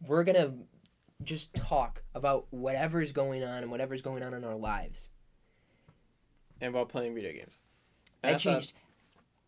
[0.06, 0.52] we're gonna
[1.22, 5.10] just talk about whatever's going on and whatever's going on in our lives.
[6.60, 7.52] And while playing video games.
[8.22, 8.72] And I That thought- changed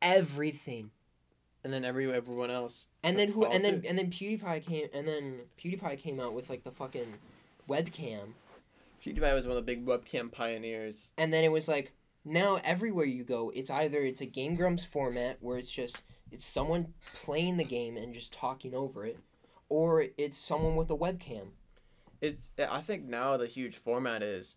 [0.02, 0.90] everything.
[1.62, 2.88] and then every everyone else.
[3.02, 3.44] And then who?
[3.44, 4.88] And then and then PewDiePie came.
[4.94, 7.14] And then PewDiePie came out with like the fucking
[7.68, 8.32] webcam.
[9.04, 11.12] PewDiePie was one of the big webcam pioneers.
[11.18, 11.92] And then it was like
[12.24, 16.02] now everywhere you go, it's either it's a Game Grumps format where it's just
[16.32, 19.18] it's someone playing the game and just talking over it,
[19.68, 21.48] or it's someone with a webcam,
[22.20, 24.56] It's eh, I think now the huge format is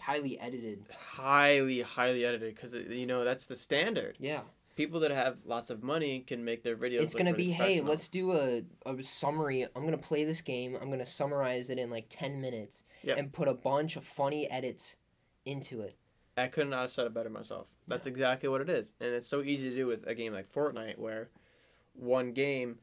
[0.00, 0.86] highly edited.
[0.96, 4.16] highly highly edited because eh, you know that's the standard.
[4.18, 4.40] Yeah,
[4.76, 7.00] People that have lots of money can make their videos.
[7.02, 9.66] it's gonna be hey, let's do a a summary.
[9.74, 10.76] I'm gonna play this game.
[10.80, 13.14] I'm gonna summarize it in like ten minutes Yeah.
[13.16, 14.96] and put a bunch of funny edits
[15.44, 15.96] into it.
[16.36, 17.68] I could not have said it better myself.
[17.86, 20.52] That's exactly what it is, and it's so easy to do with a game like
[20.52, 21.28] Fortnite, where
[21.92, 22.78] one game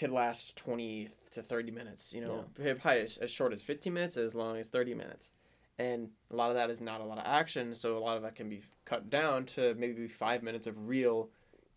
[0.00, 2.12] could last twenty to thirty minutes.
[2.12, 5.30] You know, probably as, as short as fifteen minutes, as long as thirty minutes,
[5.78, 7.74] and a lot of that is not a lot of action.
[7.74, 11.28] So a lot of that can be cut down to maybe five minutes of real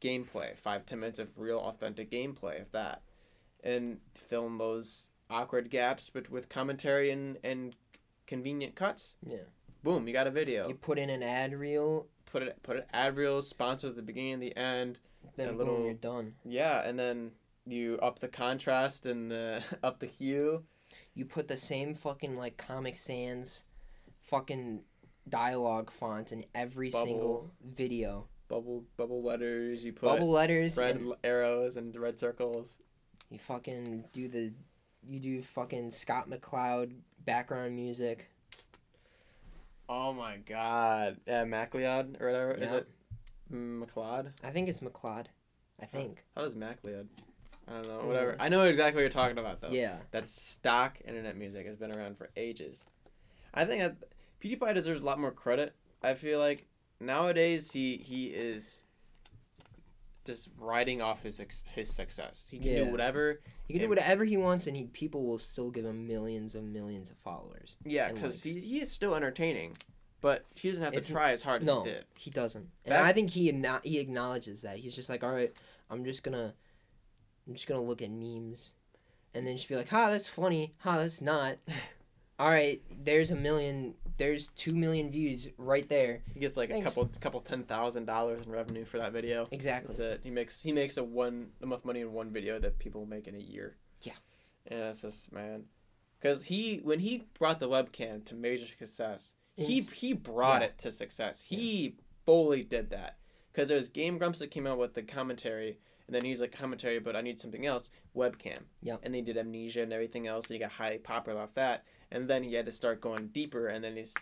[0.02, 3.04] gameplay, five ten minutes of real authentic gameplay, if that,
[3.64, 7.76] and film those awkward gaps, but with commentary and and
[8.28, 9.16] convenient cuts.
[9.28, 9.38] Yeah.
[9.84, 10.08] Boom!
[10.08, 13.18] You got a video You put in an ad reel, put it put an ad
[13.18, 14.98] reel, sponsors the beginning and the end
[15.36, 16.34] then A boom, little- you're done.
[16.46, 17.32] yeah and then
[17.66, 20.64] you up the contrast and the up the hue
[21.16, 23.64] You put the same fucking like Comic Sans
[24.22, 24.82] fucking
[25.28, 27.06] dialogue font in every Bubble.
[27.06, 28.28] single video.
[28.50, 32.78] bubble bubble letters you put Bubble letters red and arrows and red circles
[33.30, 34.54] you fucking do the
[35.08, 36.94] you do fucking Scott McCloud
[37.26, 38.30] background music.
[39.90, 42.88] oh my god yeah macleod or whatever is it
[43.52, 44.32] McLeod?
[44.44, 45.26] I think it's McLeod.
[45.80, 46.24] I think.
[46.36, 47.08] how does macleod
[47.68, 48.06] i don't know mm.
[48.06, 49.98] whatever i know exactly what you're talking about though Yeah.
[50.12, 52.84] that stock internet music has been around for ages.
[53.54, 53.96] I think that
[54.44, 55.74] PewDiePie deserves a lot more credit.
[56.02, 56.66] I feel like
[57.00, 58.86] nowadays he he is
[60.26, 61.42] just riding off his
[61.76, 62.48] his success.
[62.50, 62.84] He can Yeah.
[62.86, 63.42] do whatever.
[63.68, 66.72] He can do whatever he wants and he people will still give him millions and
[66.74, 67.78] millions of followers.
[67.86, 69.78] Yeah, because he, he is still entertaining,
[70.22, 72.06] but he doesn't have It's- to try as hard as No, he did.
[72.18, 72.70] he doesn't.
[72.86, 74.78] And Back- I think he acknow- he acknowledges that.
[74.78, 75.54] He's just like, "All right,
[75.90, 76.54] I'm just going to
[77.48, 78.76] I'm just going to look at memes
[79.34, 80.74] and then just be like, "Ha, that's funny.
[80.80, 81.58] Ha, that's not."
[82.40, 86.22] All right, there's a million there's 2 million views right there.
[86.34, 86.86] He gets like Thanks.
[86.86, 89.48] a couple couple ten thousand dollars in revenue for that video.
[89.52, 89.96] Exactly.
[89.96, 90.22] That's it.
[90.24, 93.36] He makes he makes a one enough money in one video that people make in
[93.36, 93.76] a year.
[94.02, 94.14] Yeah.
[94.68, 95.64] And that's just man,
[96.20, 100.68] because he when he brought the webcam to major success, he he brought yeah.
[100.68, 101.42] it to success.
[101.42, 103.18] He fully did that.
[103.52, 105.78] Because there was Game Grumps that came out with the commentary,
[106.08, 107.90] and then he's like commentary, but I need something else.
[108.16, 108.60] Webcam.
[108.82, 108.98] Yeah.
[109.04, 111.86] And they did Amnesia and everything else, and he got highly popular off that.
[112.12, 114.14] And then he had to start going deeper, and then he's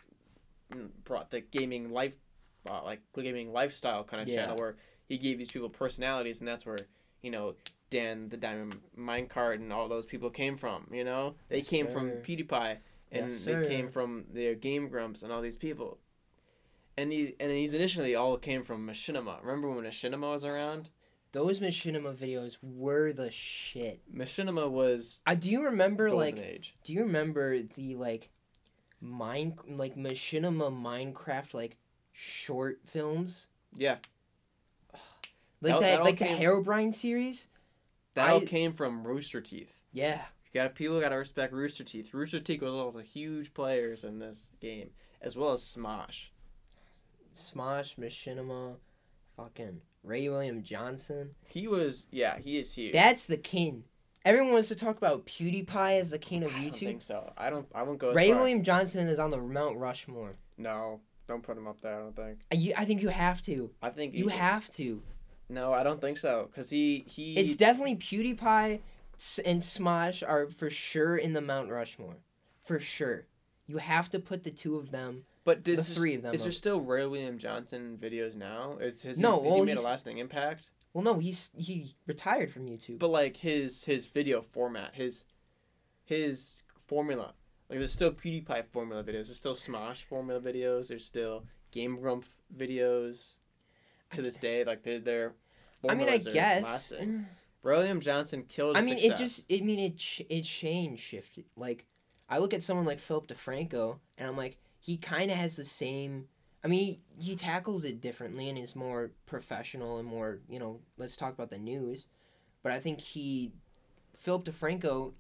[0.74, 2.14] mm, brought the gaming life,
[2.70, 4.36] uh, like gaming lifestyle kind of Yeah.
[4.42, 4.78] channel where
[5.08, 6.78] he gave these people personalities, and that's where
[7.22, 7.56] you know
[7.90, 10.88] Dan the Diamond Minecart and all those people came from.
[10.92, 12.12] You know, they Yes, came from.
[12.22, 12.78] PewDiePie,
[13.12, 16.00] and Yes, they came from the Game Grumps and all these people.
[16.98, 19.42] And he and these initially all came from Machinima.
[19.42, 20.90] Remember when Machinima was around?
[21.34, 24.02] Those Machinima videos were the shit.
[24.14, 26.76] Machinima was I do you remember like age.
[26.84, 28.30] do you remember the like
[29.00, 31.78] mine like Machinima Minecraft like
[32.12, 33.48] short films?
[33.78, 33.98] Yeah,
[35.62, 37.48] Like That- that, that like the Herobrine series?
[38.16, 39.72] that all came from Rooster Teeth.
[39.94, 40.26] Yeah.
[40.54, 42.14] You got to people got to respect Rooster Teeth.
[42.14, 44.90] Rooster Teeth was also huge players in this game,
[45.22, 46.28] as well as Smosh.
[47.34, 48.76] Smosh, Machinima,
[49.36, 51.32] fucking Ray William Johnson.
[51.46, 52.94] He was yeah, he is huge.
[52.94, 53.84] That's the king.
[54.24, 56.58] Everyone wants to talk about PewDiePie as the king of YouTube.
[56.58, 57.34] I don't think so.
[57.38, 57.68] I don't.
[57.74, 58.14] I won't go.
[58.14, 58.34] Ray.
[58.34, 60.36] William Johnson is on the Mount Rushmore.
[60.58, 61.96] No, don't put him up there.
[61.96, 62.40] I don't think.
[62.52, 63.72] I, you- I think you have to.
[63.82, 65.02] I think You he- have to.
[65.50, 66.50] No, I don't think so.
[66.56, 67.36] Cause he he.
[67.38, 68.80] It's definitely PewDiePie
[69.46, 72.18] and Smosh are for sure in the Mount Rushmore.
[72.64, 73.26] For sure.
[73.68, 75.24] You have to put the two of them.
[75.44, 78.78] But the is there- three of them Is there still Ray William Johnson videos now?
[78.80, 80.68] Is his No, he, has well, he made a lasting impact?
[80.94, 83.00] Well, no, he's he retired from YouTube.
[83.00, 85.24] But like his his video format, his
[86.04, 87.34] his formula.
[87.70, 89.28] Like there's still PewDiePie formula videos.
[89.28, 90.90] There's still Smosh formula videos.
[90.90, 92.26] There's still Game Grump
[92.56, 93.36] videos.
[94.12, 95.34] To this day, like they're they're.
[95.88, 96.64] I mean, I guess.
[96.64, 97.28] lasting.
[97.64, 98.76] William Johnson killed.
[98.76, 99.46] I mean, it just.
[99.50, 101.46] I mean, it ch- it changed, shifted.
[101.56, 101.86] Like,
[102.28, 105.64] I look at someone like Philip DeFranco, and I'm like, he kind of has the
[105.64, 106.28] same.
[106.64, 110.80] I mean, he, he tackles it differently and is more professional and more you know.
[110.98, 112.08] Let's talk about the news,
[112.64, 113.54] but I think he,
[114.18, 115.14] Philip DeFranco,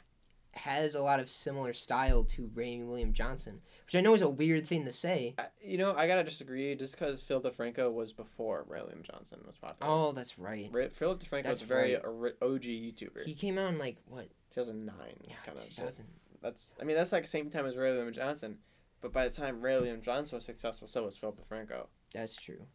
[0.53, 4.28] has a lot of similar style to Ray William Johnson, which I know is a
[4.30, 5.36] weird thing to say.
[5.64, 6.76] You know, I gotta disagree.
[6.76, 9.91] Just because Phil DeFranco was before Ray William Johnson was popular.
[9.91, 10.70] Oh, that's right.
[10.72, 12.34] Ray, Philip DeFranco That's was a very right.
[12.41, 13.26] OG YouTuber.
[13.26, 14.28] He came out in like what?
[14.53, 14.93] 2009,
[15.28, 15.70] Yeah, kind of.
[15.70, 16.05] 2000.
[16.41, 16.74] That's.
[16.82, 18.57] I mean, that's like same time as Ray William Johnson,
[19.02, 21.88] but by the time Ray William Johnson was successful, so was Philip DeFranco.
[22.14, 22.66] That's true.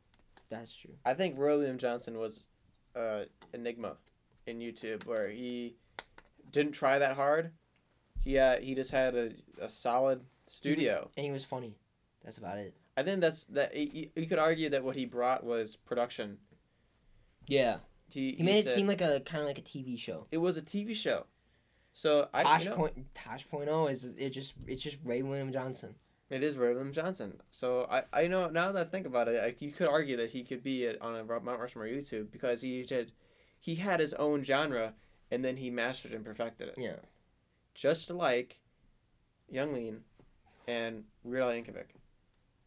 [0.51, 0.95] That's true.
[1.05, 2.49] I think Ray William Johnson was
[2.95, 3.23] uh,
[3.53, 3.97] enigma
[4.47, 5.77] in YouTube, where he
[6.53, 7.53] didn't try that hard.
[8.23, 11.11] He uh, he just had a, a solid studio.
[11.17, 11.77] And he was funny.
[12.25, 12.75] That's about it.
[12.97, 13.77] I think that's that.
[13.77, 16.39] You you could argue that what he brought was production.
[17.47, 17.79] Yeah.
[18.11, 20.27] He, He made it seem like a kind of like a TV show.
[20.31, 21.27] it was a TV show.
[21.93, 25.23] So I Tosh you know, point Tosh point oh is it just it's just Ray
[25.23, 25.95] William Johnson.
[26.29, 27.41] It is Ray William Johnson.
[27.51, 30.31] So I, I know now that I think about it, like you could argue that
[30.31, 33.13] he could be on a Mount Rushmore YouTube because he did,
[33.61, 34.95] he had his own genre,
[35.31, 36.75] and then he mastered and perfected it.
[36.79, 36.97] Yeah.
[37.75, 38.59] Just like
[39.51, 40.01] Yung Lean
[40.67, 41.95] and Weird Al Yankovic.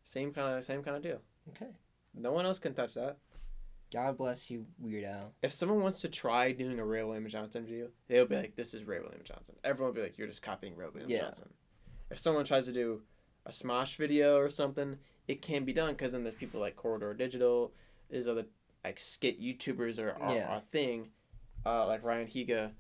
[0.04, 1.20] Same kind of same kind of deal.
[1.50, 1.72] Okay.
[2.16, 3.18] No one else can touch that.
[3.92, 5.34] God bless you, Weird Al.
[5.42, 8.74] If someone wants to try doing a Ray William Johnson video, they'll be like, "This
[8.74, 11.22] is Ray William Johnson." Everyone will be like, "You're just copying Ray William Yeah.
[11.26, 11.50] Johnson."
[12.10, 13.02] If someone tries to do
[13.46, 17.14] a Smosh video or something, it can be done because then there's people like Corridor
[17.14, 17.72] Digital,
[18.10, 18.46] there's other
[18.84, 20.58] like skit YouTubers are, are Yeah.
[20.58, 21.10] a thing,
[21.66, 22.72] uh, like Ryan Higa,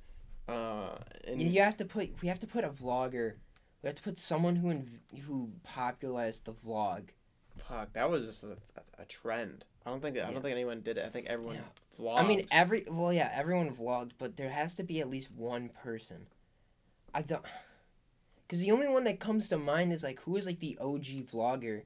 [0.47, 0.95] uh,
[1.25, 3.33] and You, have to put we have to put a vlogger.
[3.81, 7.09] We have to put someone who inv- who popularized the vlog.
[7.67, 9.65] fuck, that was just a, a, a trend.
[9.85, 11.05] I don't think I don't think anyone did it.
[11.05, 11.61] I think everyone Yeah.
[11.99, 12.19] vlogged.
[12.19, 15.69] I mean, every well, yeah, everyone vlogged, but there has to be at least one
[15.69, 16.27] person.
[17.13, 17.43] I don't,
[18.49, 21.03] because the only one that comes to mind is like who is like the OG
[21.31, 21.83] vlogger.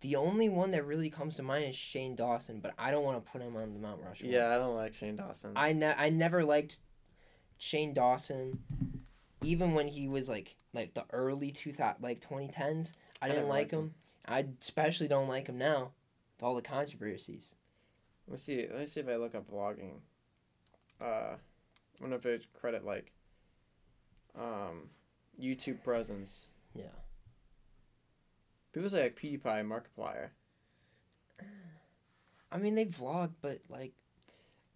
[0.00, 3.22] The only one that really comes to mind is Shane Dawson, but I don't want
[3.22, 4.32] to put him on the Mount Rushmore.
[4.32, 5.52] yeah, I don't like Shane Dawson.
[5.54, 6.78] I ne- I never liked
[7.58, 8.60] Shane Dawson,
[9.42, 12.94] even when he was like like the early two thou- like twenty tens.
[13.20, 13.80] I I didn't like him.
[13.80, 13.94] him.
[14.26, 15.90] I especially don't like him now,
[16.36, 17.56] with all the controversies.
[18.26, 18.66] Let me see.
[18.70, 19.98] Let me see if I look up vlogging.
[21.00, 21.04] Uh,
[21.34, 21.38] I
[22.00, 23.10] wonder if it credit like,
[24.38, 24.90] um,
[25.40, 26.48] YouTube presence.
[26.74, 26.84] Yeah.
[28.72, 30.30] People say like PewDiePie, and Markiplier.
[32.50, 33.92] I mean, they vlog, but like,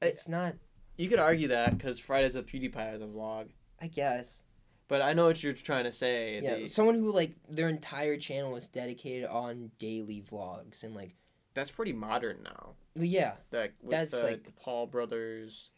[0.00, 0.54] it's not.
[0.96, 3.48] You could argue that because Fridays with PewDiePie is a vlog.
[3.80, 4.42] I guess.
[4.88, 6.38] But I know what you're trying to say.
[6.42, 11.14] Yeah, the- someone who like their entire channel is dedicated on daily vlogs and like,
[11.54, 12.74] that's pretty modern now.
[12.94, 15.70] yeah, Like That's, the, like- the Paul brothers.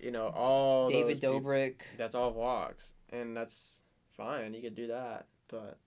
[0.00, 1.80] You know all David Dobrik.
[1.96, 3.82] That's all vlogs, and that's
[4.16, 4.54] fine.
[4.54, 5.78] You could do that, but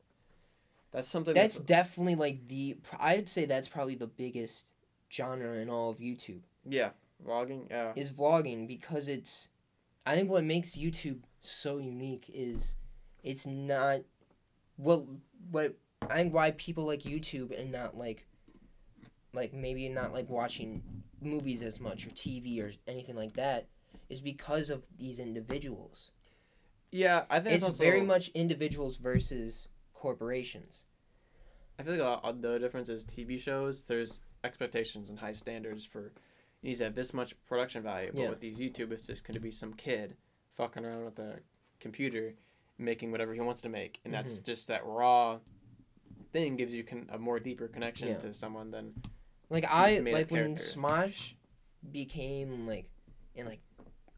[0.91, 2.77] that's something That's that's definitely like the.
[2.99, 4.67] I'd say that's probably the biggest
[5.11, 6.41] genre in all of YouTube.
[6.67, 6.89] yeah,
[7.25, 7.69] vlogging.
[7.69, 9.49] Yeah, is vlogging because it's
[10.05, 12.75] I think what makes YouTube so unique is
[13.23, 14.01] it's not
[14.77, 15.07] well
[15.49, 15.75] what
[16.09, 18.25] I think why people like YouTube and not like
[19.33, 20.83] like maybe not like watching
[21.21, 23.67] movies as much or TV or anything like that
[24.09, 26.11] is because of these individuals.
[26.91, 27.25] Yeah.
[27.29, 30.85] I think It's also, very much individuals versus corporations.
[31.79, 33.83] I feel like a- the difference is TV shows.
[33.85, 36.11] There's expectations and high standards for
[36.61, 38.11] you need to have this much production value.
[38.13, 38.29] But Yeah.
[38.29, 40.15] with these YouTube, it's just going to be some kid
[40.57, 41.39] fucking around with a
[41.79, 42.35] computer,
[42.77, 44.45] making whatever he wants to make, and that's Mm-hmm.
[44.45, 45.39] just that raw
[46.31, 48.17] thing gives you con- a more deeper connection Yeah.
[48.19, 48.93] to someone than
[49.49, 50.55] Like I made like when.
[50.55, 51.33] Smosh
[51.91, 52.89] became like
[53.35, 53.61] in like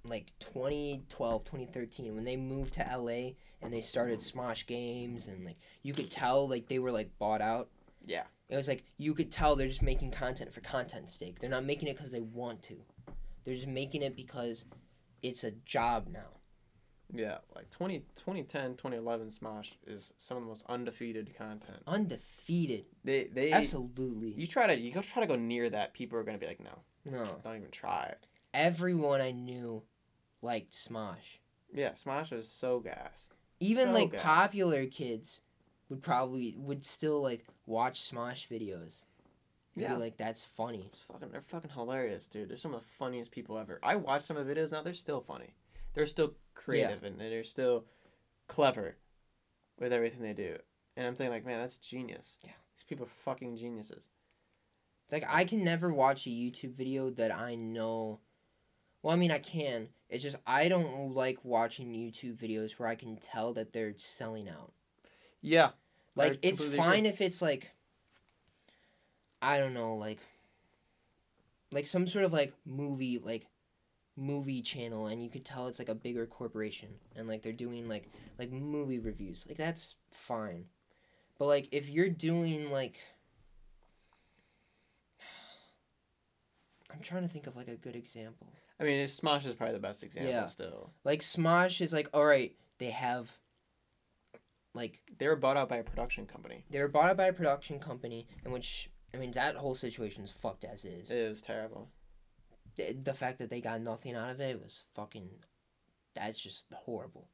[0.06, 3.32] like 2012 2013 when they moved to LA
[3.62, 7.42] and they started Smosh games and like you could tell like they were like bought
[7.42, 7.70] out.
[8.06, 8.24] Yeah.
[8.50, 11.40] It was like you could tell they're just making content for content's sake.
[11.40, 12.76] They're not making it cuz they want to.
[13.46, 14.66] They're just making it because
[15.22, 16.40] it's a job now.
[17.14, 21.82] yeah, like 20, 2010, 2011 Smosh is some of the most undefeated content.
[21.88, 22.86] Undefeated.
[23.06, 24.32] They they Absolutely.
[24.32, 26.60] you try to you go try to go near that, people are gonna be like,
[26.60, 27.24] no, No.
[27.42, 28.26] don't even try it.
[28.54, 29.84] Everyone I knew
[30.44, 31.40] liked Smosh.
[31.74, 33.30] Yeah, Smosh is so gas.
[33.60, 34.22] even So like gas.
[34.22, 35.42] popular kids
[35.90, 39.06] would probably would still like watch Smosh videos.
[39.76, 39.94] And Yeah.
[39.96, 40.90] Be like, that's funny.
[40.94, 42.50] It's fucking they're fucking hilarious, dude.
[42.50, 43.80] They're some of the funniest people ever.
[43.82, 45.56] I watch some of the videos now, they're still funny.
[45.96, 47.86] They're still creative and they're still
[48.48, 48.98] clever
[49.80, 50.58] with everything they do.
[50.96, 52.38] And I'm thinking like, man, that's genius.
[52.44, 52.52] Yeah.
[52.76, 54.10] These people are fucking geniuses.
[55.06, 58.20] It's like I can never watch a YouTube video that I know.
[59.02, 59.90] Well, I mean, I can.
[60.14, 64.48] It's just I don't like watching YouTube videos where I can tell that they're selling
[64.48, 64.72] out.
[65.42, 65.70] Yeah.
[66.16, 67.10] Like it's fine agree.
[67.10, 67.72] if it's like
[69.42, 70.20] I don't know, like
[71.72, 73.48] like some sort of like movie like
[74.16, 77.90] movie channel and you could tell it's like a bigger corporation and like they're doing
[77.90, 79.46] like like movie reviews.
[79.48, 80.66] Like that's fine.
[81.40, 83.00] But like if you're doing like
[86.94, 88.54] I'm trying to think of like a good example.
[88.80, 90.32] I mean, Smosh is probably the best example.
[90.32, 90.46] Yeah.
[90.48, 93.32] Still, Like Smosh is like all right, they have
[94.74, 96.66] like they were bought out by a production company.
[96.70, 100.32] they were bought out by a production company in which I mean that whole situation's
[100.32, 101.12] fucked as is.
[101.12, 101.90] It was terrible.
[102.76, 105.30] The, the fact that they got nothing out of it was fucking
[106.16, 107.30] that's just horrible.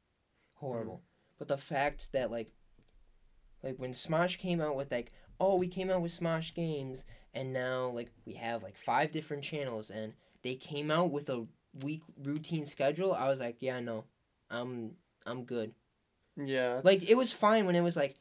[0.54, 0.96] Horrible.
[0.96, 1.04] Hmm.
[1.38, 2.52] But the fact that like
[3.62, 7.52] like when Smosh came out with like oh we came out with Smosh games and
[7.52, 10.12] now like we have like five different channels and
[10.42, 11.46] they came out with a
[11.82, 14.04] week routine schedule, I was like, yeah, no.
[14.50, 14.92] I'm
[15.26, 15.72] I'm good.
[16.36, 16.80] Yeah.
[16.82, 18.16] Like it was fine when it was like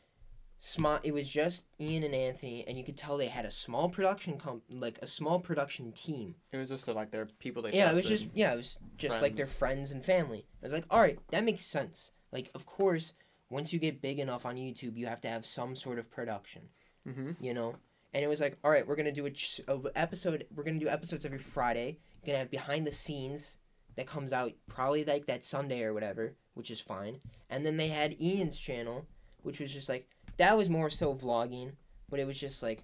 [0.62, 3.90] small it was just Ian and Anthony and you could tell they had a small
[3.90, 6.36] production comp, like a small production team.
[6.52, 7.72] it was just uh, like their people they.
[7.72, 9.90] yeah, it was just yeah, it was just like their Friends.
[9.90, 10.46] friends and family.
[10.62, 13.14] I was like, "All right, that makes sense." Like of course,
[13.50, 16.64] once you get big enough on YouTube, you have to have some sort of production,
[17.08, 17.38] Mhm.
[17.40, 17.76] you know?
[18.14, 20.80] And it was like, "All right, we're to do a, ch- a episode, we're going
[20.80, 22.00] to do episodes every Friday.
[22.24, 23.58] You're to have behind the scenes
[23.96, 27.20] that comes out probably like that Sunday or whatever, which is fine.
[27.50, 29.06] And then they had Ian's channel,
[29.44, 30.08] which was just like
[30.38, 31.74] that was more so vlogging,
[32.10, 32.84] but it was just like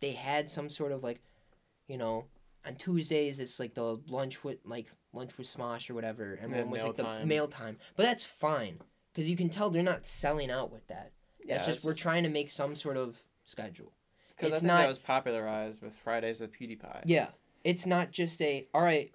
[0.00, 1.20] they had some sort of like,
[1.88, 2.26] you know,
[2.66, 6.70] on Tuesdays it's like the lunch with like lunch with Smosh or whatever, and one
[6.70, 7.28] was like the time.
[7.28, 7.78] mail time.
[7.96, 8.78] But that's fine
[9.12, 11.12] because you can tell they're not selling out with that.
[11.44, 13.92] Yeah, That's just it's we're trying to make some sort of schedule.
[14.36, 17.02] Because I it's think not- that was popularized with Fridays with PewDiePie.
[17.04, 17.28] Yeah,
[17.64, 19.12] it's not just a all right.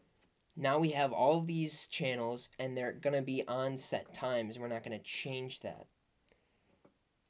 [0.58, 4.60] Now we have all these channels, and they're gonna be on set times.
[4.60, 5.86] We're not gonna change that.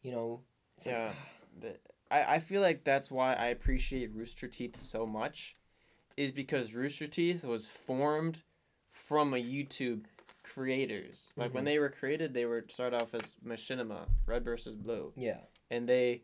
[0.01, 0.41] You know.
[0.77, 1.13] It's like, Yeah.
[1.59, 1.75] The,
[2.09, 5.55] I, I feel like that's why I appreciate Rooster Teeth so much,
[6.17, 8.39] is because Rooster Teeth was formed
[8.91, 10.05] from a YouTube
[10.43, 11.31] creators.
[11.35, 11.67] Like when Mhm.
[11.67, 15.41] they were created, they were start off as Machinima, Red versus Blue, yeah.
[15.69, 16.23] and they.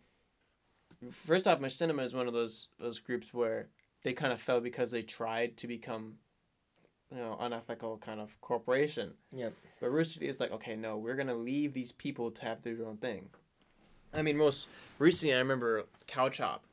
[1.12, 3.68] First off, Machinima is one of those those groups where
[4.06, 6.14] they kind of fell because they tried to become,
[7.12, 9.12] you know, unethical kind of corporation.
[9.32, 9.52] Yep.
[9.82, 12.70] But Rooster Teeth is like, okay, no, we're gonna leave these people to have to
[12.70, 13.30] do their own thing.
[14.14, 14.68] I mean, most
[15.00, 16.64] recently, I remember Cow Chop,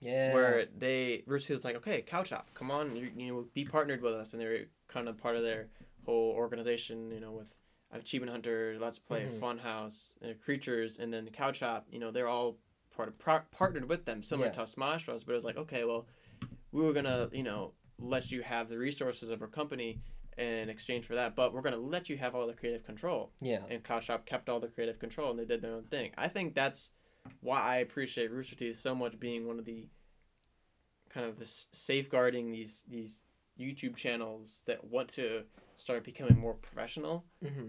[0.00, 0.34] Yeah.
[0.34, 3.64] where they Rooster Teeth was like, okay, Cow Chop, come on, you, you know, be
[3.64, 5.68] partnered with us, and they were kind of part of their
[6.04, 7.54] whole organization, you know, with
[7.92, 9.40] Achievement Hunter, Let's Play, Mhm.
[9.40, 11.86] Funhouse, uh, Creatures, and then the Cow Chop.
[11.90, 12.58] You know, they're all
[12.94, 14.52] part of par- partnered with them, similar Yeah.
[14.52, 15.24] to Smash Bros.
[15.24, 16.06] But it was like, okay, well,
[16.72, 20.00] we were gonna, you know, let you have the resources of our company
[20.36, 23.60] in exchange for that, but we're gonna let you have all the creative control yeah.
[23.68, 26.12] and Cow Chop kept all the creative control and they did their own thing.
[26.16, 26.90] I think that's
[27.40, 29.88] why I appreciate Rooster Teeth so much being one of the
[31.10, 33.22] kind of this safeguarding these these
[33.58, 35.42] YouTube channels that want to
[35.76, 37.68] start becoming more professional hmm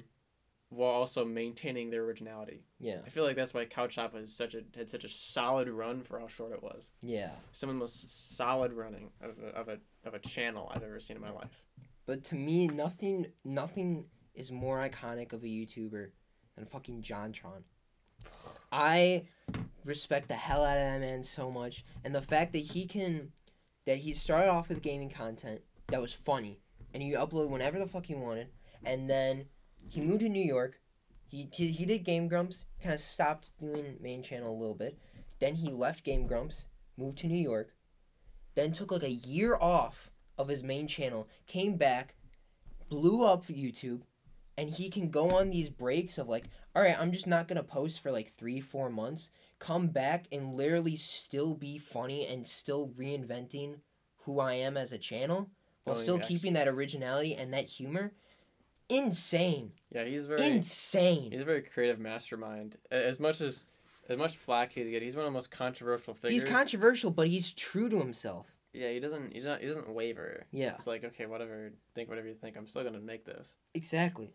[0.69, 2.63] while also maintaining their originality.
[2.79, 2.99] Yeah.
[3.05, 6.01] I feel like that's why Cow Chop was such a had such a solid run
[6.01, 6.91] for how short it was.
[7.01, 7.31] Yeah.
[7.51, 10.99] Some of the most solid running of a, of a of a channel I've ever
[10.99, 11.63] seen in my life.
[12.05, 16.09] But to me, nothing, nothing is more iconic of a YouTuber
[16.55, 17.61] than fucking JonTron.
[18.71, 19.25] I
[19.85, 23.31] respect the hell out of that man so much, and the fact that he can,
[23.85, 26.59] that he started off with gaming content that was funny,
[26.93, 28.47] and he uploaded whenever the fuck he wanted,
[28.83, 29.45] and then
[29.87, 30.79] he moved to New York.
[31.27, 34.97] He he, he did Game Grumps, kind of stopped doing main channel a little bit.
[35.39, 36.65] Then he left Game Grumps,
[36.97, 37.73] moved to New York,
[38.55, 42.15] then took like a year off of his main channel, came back,
[42.89, 44.01] blew up YouTube,
[44.57, 47.63] and he can go on these breaks of like, all right, I'm just not gonna
[47.63, 52.89] post for like three, four months, come back and literally still be funny and still
[52.97, 53.75] reinventing
[54.17, 55.49] who I am as a channel
[55.83, 58.13] while Going still keeping that originality and that humor.
[58.89, 59.71] Insane.
[59.91, 61.31] Yeah, he's very Insane.
[61.31, 62.77] He's a very creative mastermind.
[62.91, 63.65] As much as
[64.07, 66.41] as much flack he's get, he's one of the most controversial figures.
[66.41, 68.47] He's controversial, but he's true to himself.
[68.73, 70.45] yeah, he doesn't he's not he doesn't waver.
[70.51, 72.57] Yeah, it's like, okay, whatever, think whatever you think.
[72.57, 73.53] I'm still gonna make this.
[73.73, 74.31] exactly.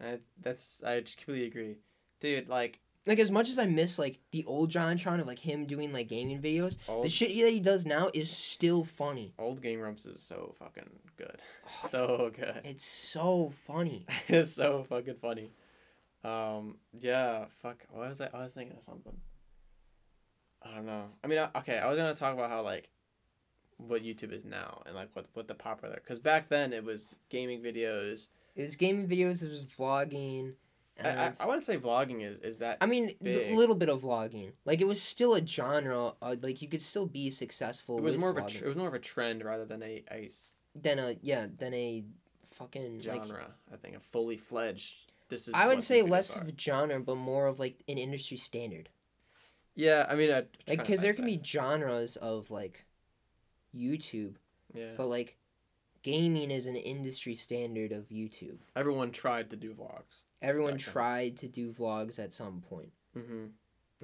[0.00, 1.76] And I, that's I just completely agree,
[2.20, 2.48] dude.
[2.48, 5.92] Like Like as much as I miss like the old JonTron of like him doing
[5.92, 9.34] like gaming videos, old the shit that he does now is still funny.
[9.38, 11.38] old Game Grumps is so fucking good,
[11.88, 12.60] so good.
[12.64, 14.06] It's so funny.
[14.28, 15.50] it's so fucking funny.
[16.24, 17.84] Um, yeah, fuck.
[17.90, 18.28] What was I?
[18.32, 19.16] I was thinking of something.
[20.62, 21.06] I don't know.
[21.24, 22.88] I mean, I, okay, I was gonna talk about how like
[23.78, 27.18] what YouTube is now and like what what the popular because back then it was
[27.30, 28.28] gaming videos.
[28.54, 30.54] It was gaming videos, it was vlogging,
[31.04, 32.78] I, I, wouldn't say vlogging is is that.
[32.80, 34.52] I mean, a little bit of vlogging.
[34.64, 36.12] Like it was still a genre.
[36.20, 37.98] Uh, like you could still be successful.
[37.98, 39.82] it was with more of a tr- it was more of a trend rather than
[39.82, 42.04] a, a s- than a yeah than a
[42.52, 43.24] fucking like.
[43.24, 43.46] genre.
[43.72, 45.12] I think a fully fledged.
[45.28, 45.54] This is.
[45.54, 46.40] I would say less are.
[46.42, 48.88] of a genre, but more of like an industry standard.
[49.74, 52.84] Yeah, I mean, I, Like because there can be genres of like
[53.74, 54.34] YouTube,
[54.74, 54.92] Yeah.
[54.96, 55.38] but like
[56.02, 58.58] gaming is an industry standard of YouTube.
[58.76, 60.24] Everyone tried to do vlogs.
[60.42, 60.90] Everyone Gotcha.
[60.90, 62.92] tried to do vlogs at some point.
[63.16, 63.44] Mm-hmm.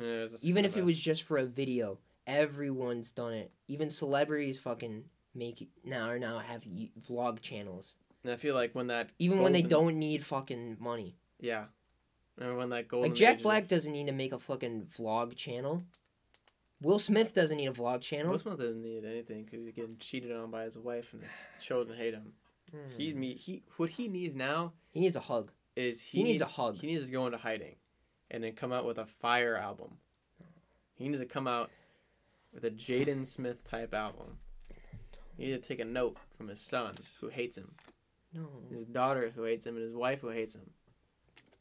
[0.01, 3.51] Yeah, Even if it was just for a video, everyone's done it.
[3.67, 7.97] Even celebrities fucking make it now or now have y- vlog channels.
[8.23, 9.11] And I feel like when that.
[9.19, 11.17] Even when they don't need fucking money.
[11.41, 11.65] Yeah.
[12.37, 13.11] Remember when that golden.
[13.11, 15.83] Like Jack of- Black doesn't need to make a fucking vlog channel.
[16.81, 18.31] Will Smith doesn't need a vlog channel.
[18.31, 21.51] Will Smith doesn't need anything because he's getting cheated on by his wife and his
[21.61, 22.35] children hate him.
[22.97, 23.19] He Hmm.
[23.21, 25.51] me he what he needs now He needs a hug.
[25.79, 26.77] Is he, He needs a hug.
[26.77, 27.77] He needs to go into hiding,
[28.33, 29.99] and then come out with a fire album.
[30.97, 31.71] He needs to come out
[32.53, 34.39] with a Jaden Smith type album.
[35.37, 37.73] He needs to take a note from his son who hates him,
[38.35, 38.49] No.
[38.73, 40.69] his daughter who hates him, and his wife who hates him,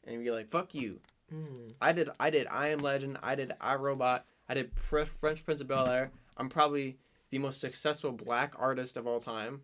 [0.02, 0.98] and be like, "Fuck you!
[1.32, 1.74] Mm.
[1.80, 3.18] I did I did I Am Legend.
[3.22, 4.26] I did I Robot.
[4.48, 6.10] I did Pr- Fresh Prince of Bel Air.
[6.36, 6.98] I'm probably
[7.30, 9.62] the most successful black artist of all time."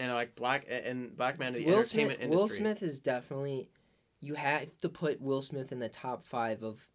[0.00, 2.06] And like black and black man of the Will Smith.
[2.06, 2.48] entertainment Will.
[2.48, 3.68] Smith is definitely.
[4.20, 6.88] You have to put Will Smith in the top five of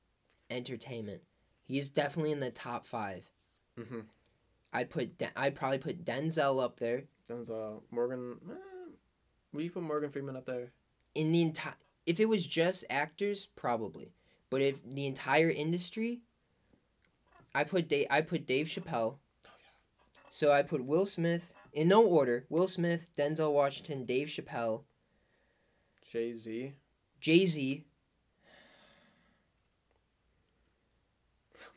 [0.49, 1.22] entertainment.
[1.64, 3.30] He is definitely in the top five.
[3.80, 4.01] Mm-hmm.
[4.74, 5.18] I'd put.
[5.20, 8.38] De- I'd probably put Denzel up there Denzel Morgan.
[8.49, 8.53] Eh,
[9.53, 10.72] would you put Morgan Freeman up there?
[11.14, 11.76] in the entire.
[12.06, 14.12] If it was just actors, probably.
[14.49, 16.20] But if the entire industry,
[17.53, 18.08] I put Dave.
[18.10, 19.18] I put Dave Chappelle.
[20.30, 22.45] So I put Will Smith in no order.
[22.49, 24.84] Will Smith, Denzel Washington, Dave Chappelle,
[26.09, 26.73] Jay Z.
[27.19, 27.86] Jay Z.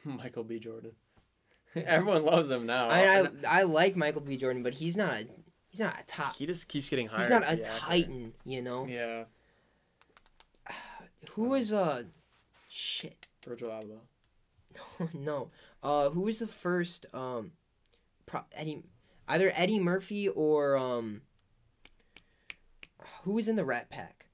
[0.05, 0.59] Michael B.
[0.59, 0.93] Jordan.
[1.75, 2.89] Everyone loves him now.
[2.89, 4.37] I, I I like Michael B.
[4.37, 5.27] Jordan, but he's not a
[5.69, 6.37] he's not a top.
[6.37, 7.21] he just keeps getting higher.
[7.21, 8.87] He's not a titan, you know.
[8.87, 9.25] Yeah,
[11.33, 12.05] Who was uh,
[12.69, 13.27] shit.
[13.47, 15.15] Virgil Abloh.
[15.15, 15.51] no.
[15.83, 17.53] Uh, who was the first um,
[18.27, 18.83] pro- Eddie,
[19.29, 21.23] either Eddie Murphy or um,
[23.23, 24.27] who was in the Rat Pack?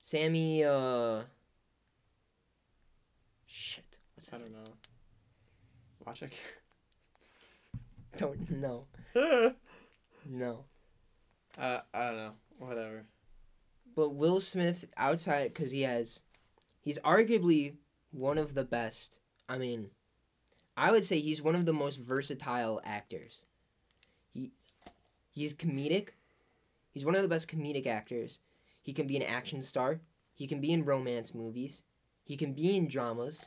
[0.00, 0.64] Sammy.
[0.64, 1.22] Uh.
[3.46, 3.98] Shit.
[4.14, 4.72] What's I don't know.
[6.06, 6.32] Watch it.
[8.16, 8.86] Don't know.
[9.14, 9.50] uh,
[10.28, 10.64] No.
[11.58, 12.32] I don't know.
[12.58, 13.06] Whatever.
[13.94, 16.22] But Will Smith, outside, because he has,
[16.80, 17.74] he's arguably
[18.10, 19.20] one of the best.
[19.48, 19.90] I mean,
[20.80, 23.44] I would say he's one of the most versatile actors.
[24.32, 24.52] He,
[25.30, 26.08] he's comedic.
[26.90, 28.38] He's one of the best comedic actors.
[28.80, 30.00] He can be an action star.
[30.34, 31.82] He can be in romance movies.
[32.24, 33.44] He can be in dramas.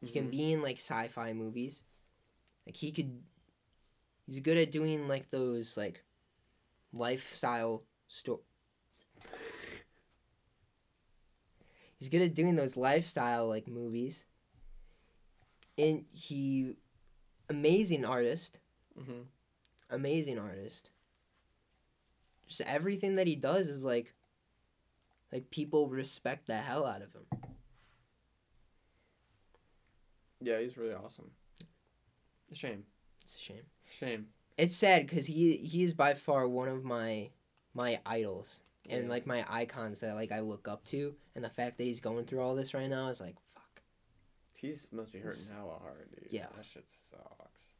[0.00, 0.30] He can Mhm.
[0.32, 1.84] be in like sci-fi movies.
[2.66, 3.22] Like he could.
[4.26, 6.02] He's good at doing like those like
[6.92, 8.40] lifestyle sto
[11.98, 14.26] He's good at doing those lifestyle like movies.
[15.78, 16.76] And he
[17.48, 18.58] amazing artist,
[18.98, 19.24] Mhm.
[19.90, 20.90] amazing artist.
[22.46, 24.12] Just everything that he does is like
[25.32, 27.26] like people respect the hell out of him.
[30.40, 31.30] Yeah, he's really awesome.
[32.50, 32.84] A shame.
[33.22, 33.62] It's a shame.
[33.90, 34.28] Shame.
[34.58, 37.30] It's sad cuz he he is by far one of my
[37.74, 39.08] my idols and Yeah.
[39.10, 42.26] like my icons that like I look up to and the fact that he's going
[42.26, 43.36] through all this right now is like.
[44.58, 46.28] He's must be hurting hella hard, dude.
[46.30, 46.46] Yeah.
[46.56, 47.74] That shit sucks.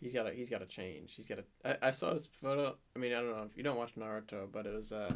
[0.00, 1.14] He's gotta he's gotta change.
[1.14, 3.76] He's gotta I, I saw his photo I mean, I don't know if you don't
[3.76, 5.12] watch Naruto, but it was uh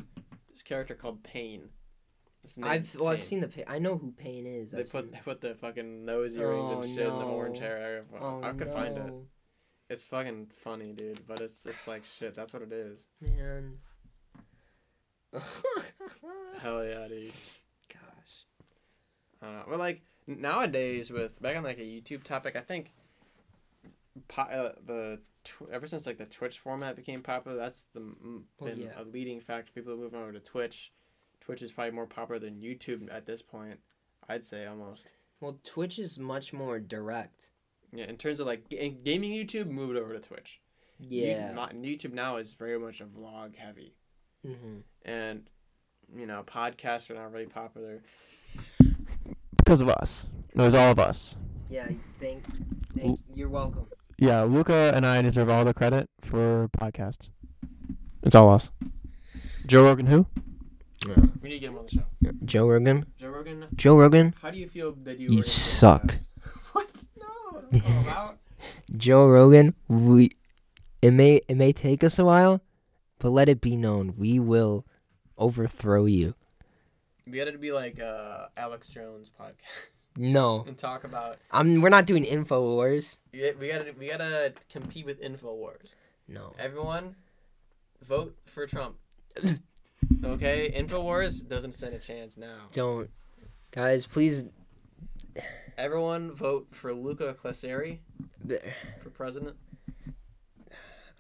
[0.53, 1.69] this character called Pain.
[2.61, 4.71] I've well, I've seen the I know who Pain is.
[4.71, 7.25] they I've put seen- they put the fucking nose earrings Oh, and shit in the
[7.25, 7.67] orange no.
[7.67, 8.05] hair.
[8.21, 9.13] Oh, I could find it.
[9.89, 13.07] It's fucking funny, dude, but it's just like shit, that's what it is.
[13.21, 13.79] Man.
[16.61, 17.33] Hell yeah, dude.
[17.93, 18.47] Gosh.
[19.41, 19.65] I don't know.
[19.69, 22.93] But like nowadays, with back on like a YouTube topic, I think
[24.29, 28.01] po- uh, the tw- ever since like the Twitch format became popular, that's the
[28.59, 29.01] Well, been yeah.
[29.01, 29.73] a leading factor.
[29.73, 30.93] People are moving over to Twitch.
[31.41, 33.81] Twitch is probably more popular than YouTube at this point.
[34.29, 35.11] I'd say almost.
[35.41, 37.51] Well, Twitch is much more direct.
[37.93, 40.61] Yeah, in terms of like ga- gaming YouTube, moved over to Twitch.
[41.01, 41.53] You- Yeah.
[41.53, 43.95] not, YouTube now is very much a vlog heavy,
[44.47, 45.49] hmm and
[46.15, 48.03] you know podcasts are not really popular.
[49.65, 50.27] Because of us.
[50.55, 51.37] It was all of us.
[51.69, 51.89] Yeah.
[52.21, 52.45] Thank.
[52.97, 53.21] Thank.
[53.33, 53.87] You're welcome.
[54.19, 57.29] Yeah, Luca and I deserve all the credit for podcast.
[58.23, 58.71] It's all us.
[59.67, 60.27] Joe Rogan who?
[61.41, 62.33] We need to get him on the show.
[62.45, 63.07] Joe Rogan.
[63.19, 64.35] Joe Rogan, Joe Rogan.
[64.41, 65.25] how do you feel that you?
[65.31, 66.07] You were gonna say suck.
[66.13, 66.29] this?
[66.73, 66.91] What?
[67.19, 67.63] No.
[67.71, 68.39] That's all about.
[68.97, 69.75] Joe Rogan.
[69.89, 70.33] We.
[71.01, 72.61] It may it may take us a while,
[73.19, 74.87] but let it be known we will
[75.37, 76.35] overthrow you.
[77.27, 79.55] We got to be like uh, Alex Jones podcast
[80.17, 81.39] No, and talk about.
[81.51, 81.81] I'm.
[81.81, 83.19] We're not doing info wars.
[83.33, 85.95] We we gotta we gotta compete with Infowars.
[86.29, 86.53] No.
[86.59, 87.15] Everyone,
[88.07, 88.97] vote for Trump.
[90.25, 92.69] Okay, Infowars doesn't stand a chance now.
[92.73, 93.09] Don't,
[93.71, 94.07] guys.
[94.07, 94.45] Please.
[95.79, 97.99] Everyone vote for Luca Claseri
[99.03, 99.57] for president.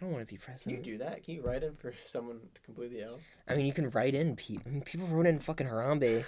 [0.02, 1.24] Don't want to be Can you do that?
[1.24, 3.22] Can you write in for someone completely else?
[3.48, 4.36] I mean, you can write in.
[4.36, 6.24] Pe- people wrote in fucking Harambe.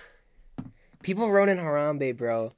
[1.03, 2.53] People wrote in Harambe, bro.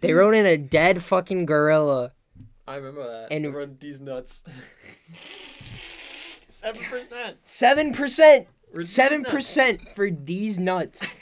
[0.00, 2.12] They wrote in a dead fucking gorilla.
[2.66, 3.32] I remember that.
[3.32, 4.42] And- run these nuts.
[6.48, 7.36] Seven percent.
[7.42, 8.46] Seven percent.
[8.80, 11.14] Seven percent for these nuts.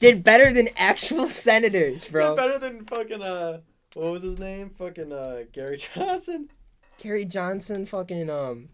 [0.00, 2.36] Did better than actual senators, bro.
[2.36, 3.60] Better than fucking uh,
[3.94, 4.70] what was his name?
[4.78, 6.50] Fucking uh, Gary Johnson.
[6.98, 8.68] Gary Johnson, fucking um,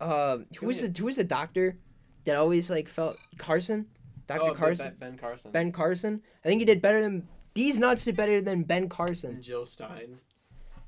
[0.00, 1.76] uh, who was the who was the doctor
[2.24, 3.86] that always like felt Carson,
[4.26, 5.50] Doctor Oh, Carson, Ben, ben Carson.
[5.52, 6.22] Ben Carson.
[6.44, 9.34] I think he did better than these nuts did better than Ben Carson.
[9.36, 10.18] and Jill Stein.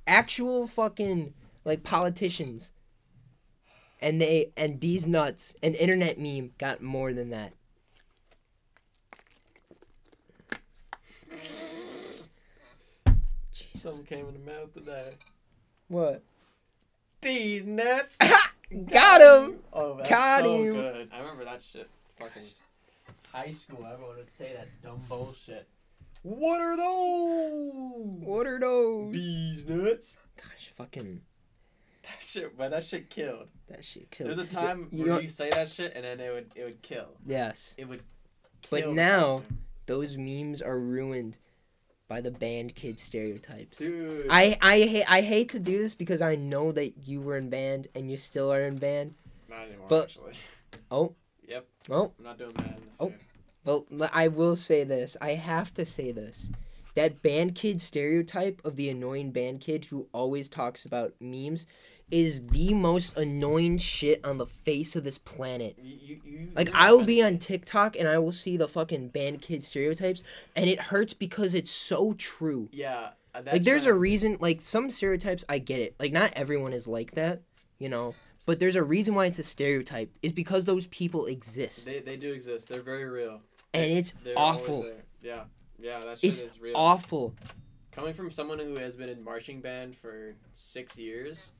[0.07, 2.73] Actual fucking like politicians.
[4.01, 7.53] And they and these nuts, an internet meme got more than that.
[13.53, 13.83] Jesus.
[13.83, 15.11] Something came in the mouth today.
[15.89, 16.23] What?
[17.21, 18.17] These nuts.
[18.91, 19.59] Got him.
[19.73, 20.75] Oh, that's Got so him.
[20.75, 21.09] good.
[21.13, 21.89] I remember that shit.
[22.19, 22.43] Fucking
[23.33, 23.87] high school.
[23.91, 25.67] Everyone would say that dumb bullshit.
[26.23, 28.21] What are those?
[28.21, 29.13] What are those?
[29.13, 30.19] these nuts?
[30.37, 31.21] Gosh, fucking
[32.03, 32.71] That shit, man.
[32.73, 33.49] that shit killed.
[33.69, 34.29] that shit killed.
[34.29, 36.65] There's a time You where know- you say that shit and then it would it
[36.65, 37.09] would kill.
[37.27, 38.03] Yes, It would.
[38.71, 39.43] But kill the now-
[39.87, 41.39] those memes are ruined
[42.09, 43.79] by the band kid stereotypes.
[43.79, 44.27] dude.
[44.31, 47.51] I I hate I hate to do this because I know that you were in
[47.51, 49.15] band and you still are in band.
[49.49, 49.87] not anymore.
[49.89, 50.33] but- actually.
[50.91, 51.15] Oh.
[51.47, 51.67] Yep.
[51.91, 53.09] Oh, I'm not doing this Oh.
[53.09, 53.19] year.
[53.65, 55.17] well, I will say this.
[55.21, 56.51] I have to say this.
[56.95, 61.67] That band kid stereotype of the annoying band kid who always talks about memes
[62.11, 65.77] is the most annoying shit on the face of this planet.
[65.83, 67.39] You, you, you, Like I will be on.
[67.39, 70.23] TikTok and I will see the fucking band kid stereotypes
[70.57, 72.69] and it hurts because it's so true.
[72.73, 73.11] Yeah.
[73.35, 75.95] uh, That's like there's a reason like some stereotypes I get it.
[76.01, 77.43] Like not everyone is like that,
[77.79, 78.15] you know.
[78.47, 80.11] But there's a reason why it's a stereotype.
[80.23, 81.85] Is because those people exist.
[81.85, 82.69] They, they do exist.
[82.69, 83.41] They're very real.
[83.75, 84.87] and it's They're awful.
[85.23, 85.45] Yeah.
[85.79, 86.73] Yeah, that shit It's is real.
[86.75, 87.35] Awful.
[87.93, 91.53] Coming from someone who has been in marching band for six years,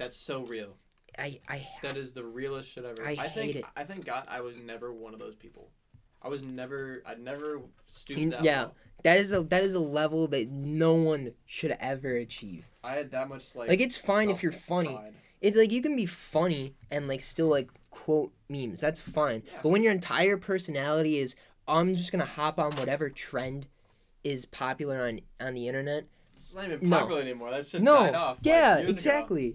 [0.00, 0.76] that's so real.
[1.18, 3.06] I I That is the realest shit ever.
[3.06, 3.64] I think hate it.
[3.76, 5.70] I thank God I was never one of those people.
[6.22, 8.62] I was never I never stooped that yeah.
[8.62, 8.70] low.
[9.04, 12.64] that is a that is a level that no one should ever achieve.
[12.82, 14.98] I had that much like Like it's fine if you're funny.
[15.40, 18.80] It's like you can be funny and like still like quote memes.
[18.80, 19.42] That's fine.
[19.46, 19.58] Yeah.
[19.62, 21.34] But when your entire personality is
[21.68, 23.66] I'm just gonna hop on whatever trend
[24.24, 26.06] is popular on on the internet.
[26.32, 27.00] It's not even No.
[27.00, 27.50] popular anymore.
[27.50, 27.96] That shit no.
[27.96, 28.36] died off.
[28.38, 29.52] like, yeah, years ago.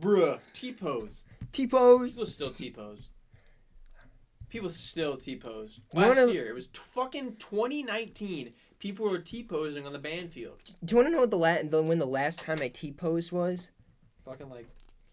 [0.00, 1.24] Bruh, T pose.
[1.52, 2.10] T pose.
[2.10, 3.08] People still T pose.
[4.48, 5.80] People still T pose.
[5.92, 8.52] Last wanna- year, it was t- fucking 2019.
[8.78, 10.60] People were T posing on the band field.
[10.84, 12.92] Do you want to know what the, la- the when the last time I T
[12.92, 13.70] posed was?
[14.24, 14.66] Fucking like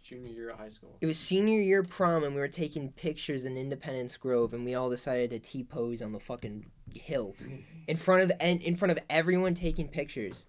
[0.04, 0.98] junior year of high school.
[1.02, 4.76] It was senior year prom, and we were taking pictures in Independence Grove, and we
[4.76, 7.36] all decided to T pose on the fucking hill,
[7.88, 10.46] in front of and in front of everyone taking pictures.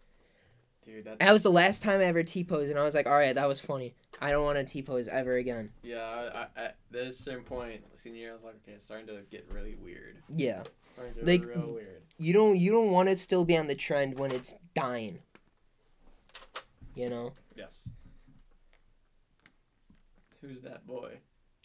[0.85, 3.07] Dude, that That was the last time I ever T posed, and I was like,
[3.07, 3.95] all right, that was funny.
[4.21, 5.71] I don't want to T pose ever again.
[5.83, 6.03] yeah.
[6.05, 9.07] I, I, I, there's a certain point senior year, I was like, okay, it's starting
[9.07, 10.19] to get really weird.
[10.29, 10.63] Yeah,
[10.95, 12.03] Starting to Like- get real weird.
[12.19, 15.19] you don't you don't want to still be on the trend when it's dying.
[16.95, 17.89] You know Yes.
[20.41, 21.19] Who's that boy?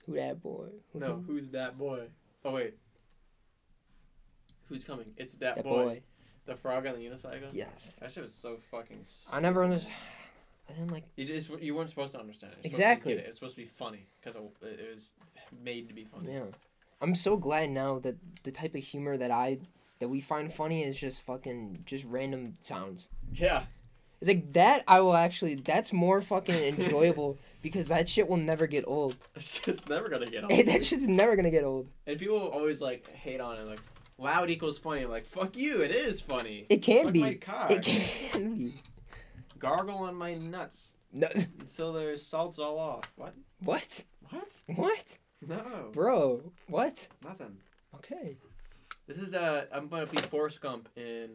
[0.06, 0.70] who that boy?
[0.94, 2.08] Who- No, who's that boy?
[2.46, 2.76] Oh wait.
[4.70, 5.14] Who's coming?
[5.18, 5.84] It's that, that boy.
[5.86, 6.02] boy.
[6.50, 7.54] The frog on the unicycle.
[7.54, 9.00] Yes, That shit was so fucking.
[9.32, 9.94] I never understood.
[10.68, 11.04] I didn't like.
[11.16, 12.58] You just you weren't supposed to understand it.
[12.64, 13.14] You're supposed to Exactly.
[13.14, 13.26] it.
[13.28, 15.14] It's supposed to be funny because it, it was
[15.64, 16.34] made to be funny.
[16.34, 16.44] Yeah.
[17.02, 19.60] I'm so glad now that the type of humor that I
[20.00, 23.10] that we find funny is just fucking just random sounds.
[23.34, 23.64] Yeah.
[24.22, 28.68] It's like that I will actually that's more fucking enjoyable because that shit will never
[28.68, 29.16] get old.
[29.36, 30.66] It's just never gonna get old.
[30.68, 31.88] that shit's never gonna get old.
[32.08, 33.80] and people always like hate on it, like
[34.20, 35.02] loud equals funny.
[35.02, 36.66] I'm like, fuck you, it is funny.
[36.70, 37.22] It can Suck be.
[37.22, 37.72] My cock.
[37.72, 38.74] It can be.
[39.58, 41.28] Gargle on my nuts No,
[41.60, 43.04] until there's salts all off.
[43.16, 43.34] What?
[43.64, 44.04] what?
[44.30, 44.62] What?
[44.76, 45.18] What?
[45.46, 45.90] No.
[45.92, 47.08] Bro, what?
[47.24, 47.58] Nothing.
[47.96, 48.36] Okay.
[49.08, 51.30] This is uh, I'm gonna be Forrest Gump in,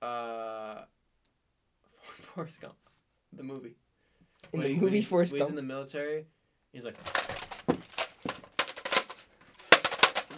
[0.00, 0.82] uh,
[2.02, 2.74] Forrest Gump,
[3.32, 3.74] the movie.
[4.52, 6.26] In When the he- movie he- Forrest when He's in the military.
[6.72, 6.96] He's like,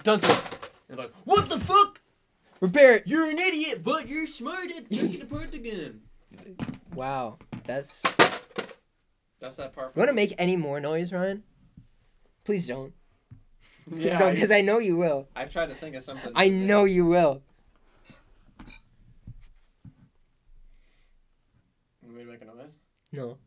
[0.02, 0.55] done something.
[0.88, 2.00] You're like, what the fuck?
[2.60, 3.06] Repair it.
[3.06, 6.00] You're an idiot, but you're smart at taking apart the gun.
[6.94, 8.02] Wow, that's.
[9.40, 9.92] That's that part.
[9.94, 11.42] You want to make any more noise, Ryan?
[12.44, 12.92] Please don't.
[13.94, 15.28] Yeah, Because I know you will.
[15.36, 16.32] I've tried to think of something.
[16.34, 17.40] I know you will.
[22.02, 22.72] You want me to make a noise?
[23.12, 23.38] No.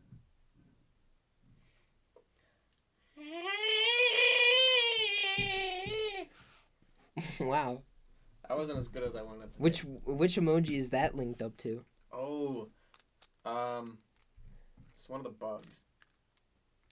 [7.46, 7.82] wow.
[8.48, 9.62] That wasn't as good as I wanted to be.
[9.62, 11.84] Which which emoji is that linked up to?
[12.12, 12.68] Oh,
[13.44, 13.98] um,
[14.98, 15.82] it's one of the bugs.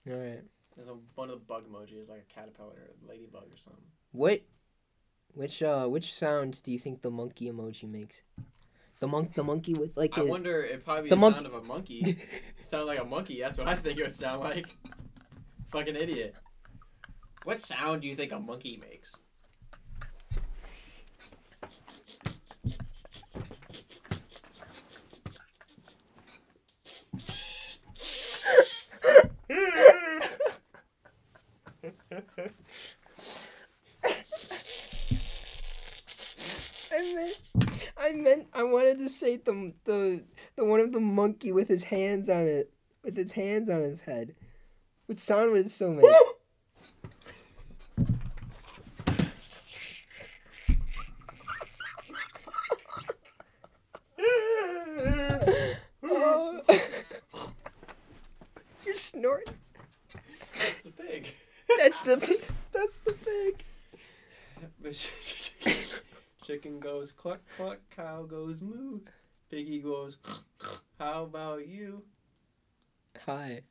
[0.09, 0.41] All right.
[0.75, 3.83] There's a one of the bug emojis, like a caterpillar, or a ladybug, or something.
[4.11, 4.41] What?
[5.33, 8.23] Which uh which sounds do you think the monkey emoji makes?
[9.01, 11.53] The monk, the monkey with like I a- wonder if probably the the, sound of
[11.53, 12.17] a monkey.
[12.61, 13.39] sound like a monkey.
[13.41, 14.67] That's what I think it would sound like.
[15.71, 16.35] Fucking idiot.
[17.43, 19.15] What sound do you think a monkey makes?
[36.91, 37.37] I meant,
[37.97, 40.23] I meant, I wanted to say the the
[40.55, 42.73] the one of the monkey with his hands on it,
[43.03, 44.35] with his hands on his head.
[45.05, 46.05] Which sound would it still make?
[56.11, 56.61] Oh.
[58.85, 59.53] You're snorting.
[62.03, 62.41] That's the pig.
[62.71, 63.63] That's the pig.
[64.61, 64.81] That's the pig.
[64.81, 65.99] But chicken-
[66.45, 69.01] Chicken goes cluck cluck, cow goes moo,
[69.51, 70.17] piggy goes.
[70.97, 72.03] How about you?
[73.25, 73.61] Hi.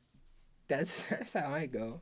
[0.67, 1.99] That's that's how I go.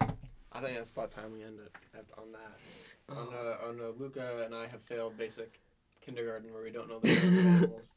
[0.00, 1.72] I think that's about time we end it
[2.18, 3.16] on that.
[3.16, 5.60] On uh, on uh, Luca and I have failed basic
[6.04, 7.92] kindergarten where we don't know the names animals.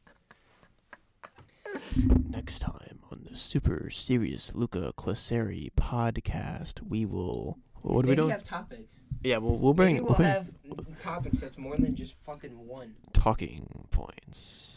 [2.29, 7.57] Next time on the super serious Luca Claseri podcast, we will.
[7.81, 8.29] What are we Maybe doing?
[8.31, 8.93] have topics.
[9.23, 12.67] yeah, we'll we'll bring Maybe we'll we'll bring have topics that's more than just fucking
[12.67, 12.95] one.
[13.13, 14.67] talking points.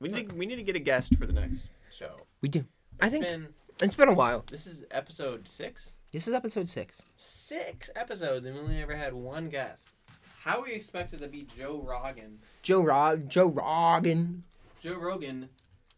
[0.00, 2.26] We need to, we need to get a guest for the next show.
[2.40, 2.64] We do.
[3.00, 3.48] I It's think been,
[3.80, 4.44] it's been a while.
[4.50, 5.94] this is episode six.
[6.12, 7.02] This is episode six.
[7.16, 9.90] Six episodes and we only ever had one guest.
[10.38, 12.38] How are we expected to be Joe Rogan?
[12.62, 14.44] Joe Rog, Joe Rogan.
[14.80, 15.50] Joe Rogan,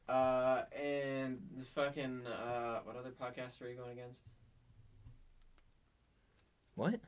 [0.09, 4.23] uh, and the fucking uh, what other podcast are you going against?
[6.75, 6.99] What?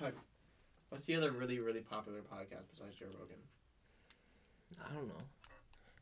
[0.00, 0.14] Fuck.
[0.88, 3.36] What's the other really really popular podcast besides Joe Rogan?
[4.84, 5.24] I don't know.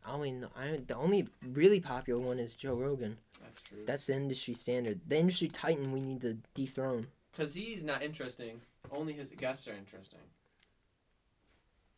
[0.06, 3.18] I mean, I the only really popular one is Joe Rogan.
[3.42, 3.78] That's true.
[3.86, 5.00] That's the industry standard.
[5.06, 7.08] The industry titan we need to dethrone.
[7.32, 8.62] Because he's not interesting.
[8.90, 10.20] Only his guests are interesting.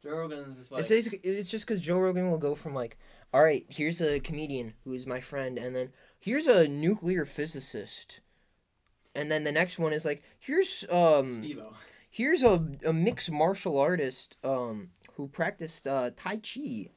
[0.02, 2.96] Joe Rogan's just like it's basically, it's just because Joe Rogan will go from like,
[3.32, 8.20] all right, here's a comedian who's my friend, and then here's a nuclear physicist,
[9.14, 11.74] and then the next one is like, here's um, Steve-O.
[12.10, 16.88] here's a, a mixed martial artist um who practiced uh, tai chi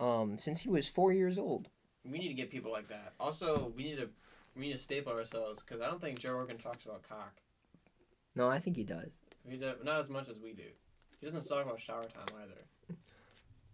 [0.00, 1.68] um since he was four years old.
[2.04, 3.12] We need to get people like that.
[3.20, 4.08] Also, we need to
[4.56, 7.34] we need to staple ourselves because I don't think Joe Rogan talks about cock.
[8.34, 9.10] No, I think he does.
[9.48, 10.64] We do, not as much as we do.
[11.22, 12.96] He doesn't talk about shower time either.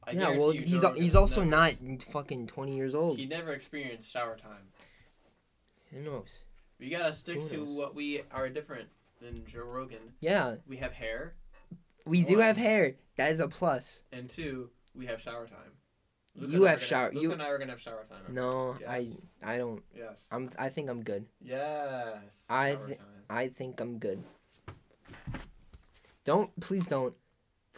[0.07, 1.73] I yeah, well, you he's al- he's also not
[2.13, 3.17] fucking twenty years old.
[3.19, 4.69] He never experienced shower time.
[5.91, 6.45] Who knows?
[6.79, 7.77] We gotta stick Who to knows?
[7.77, 8.89] what we are different
[9.23, 10.13] than Joe Rogan.
[10.21, 11.35] Yeah, We have hair,
[12.05, 12.97] we do have hair.
[13.17, 14.01] That is a plus.
[14.13, 15.73] and two, we have shower time.
[16.37, 18.33] Luke You have shower- Luke you- and I are gonna have shower time.
[18.35, 19.27] No, Yes.
[19.43, 19.83] I I don't.
[19.97, 20.29] Yes.
[20.31, 20.51] I'm.
[20.59, 21.25] I think I'm good.
[21.41, 22.45] Yes.
[22.51, 22.97] I time.
[23.31, 24.23] I think I'm good.
[26.25, 27.15] Don't please don't,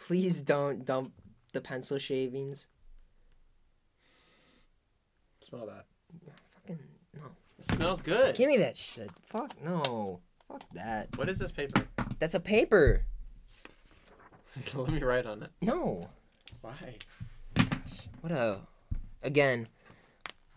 [0.07, 1.13] please don't dump
[1.53, 2.67] the pencil shavings.
[5.41, 5.85] Smell that.
[6.53, 6.79] Fucking
[7.15, 7.21] no.
[7.57, 8.35] It smells good.
[8.35, 9.11] Give me that shit.
[9.27, 10.19] Fuck no.
[10.47, 11.15] Fuck that.
[11.17, 11.85] What is this paper?
[12.19, 13.05] That's a paper.
[14.73, 15.49] Let me write on it.
[15.61, 16.09] No.
[16.61, 16.95] Why?
[18.21, 18.59] What a.
[19.23, 19.67] Again,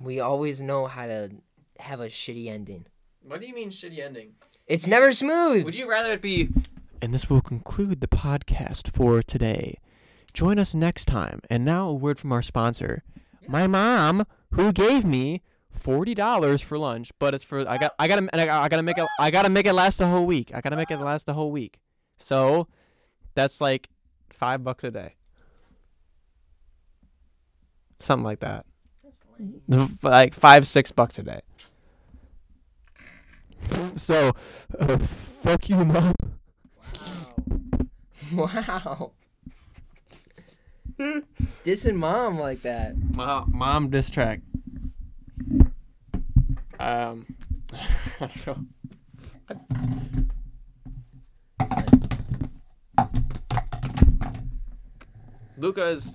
[0.00, 1.30] we always know how to
[1.78, 2.86] have a shitty ending.
[3.22, 4.34] What do you mean shitty ending?
[4.66, 5.64] It's never smooth.
[5.64, 6.48] Would you rather it be
[7.02, 9.78] And this will conclude the podcast for today.
[10.32, 11.40] Join us next time.
[11.50, 13.02] And now a word from our sponsor.
[13.46, 18.08] My mom, who gave me forty dollars for lunch, but it's for I got I
[18.08, 20.50] gotta and I, I gotta make it I gotta make it last the whole week.
[20.54, 21.78] I gotta make it last the whole week.
[22.18, 22.68] So
[23.34, 23.88] that's like
[24.30, 25.14] five bucks a day,
[28.00, 28.64] something like that.
[30.02, 31.40] Like five six bucks a day.
[33.96, 34.32] So,
[34.78, 36.14] uh, fuck you, mom.
[38.32, 39.12] Wow.
[40.98, 41.22] Wow.
[41.64, 42.94] Dissing mom like that.
[43.14, 44.40] Mom, mom diss track.
[46.78, 47.26] Um,
[48.20, 48.64] I don't know.
[55.56, 56.14] Luca's,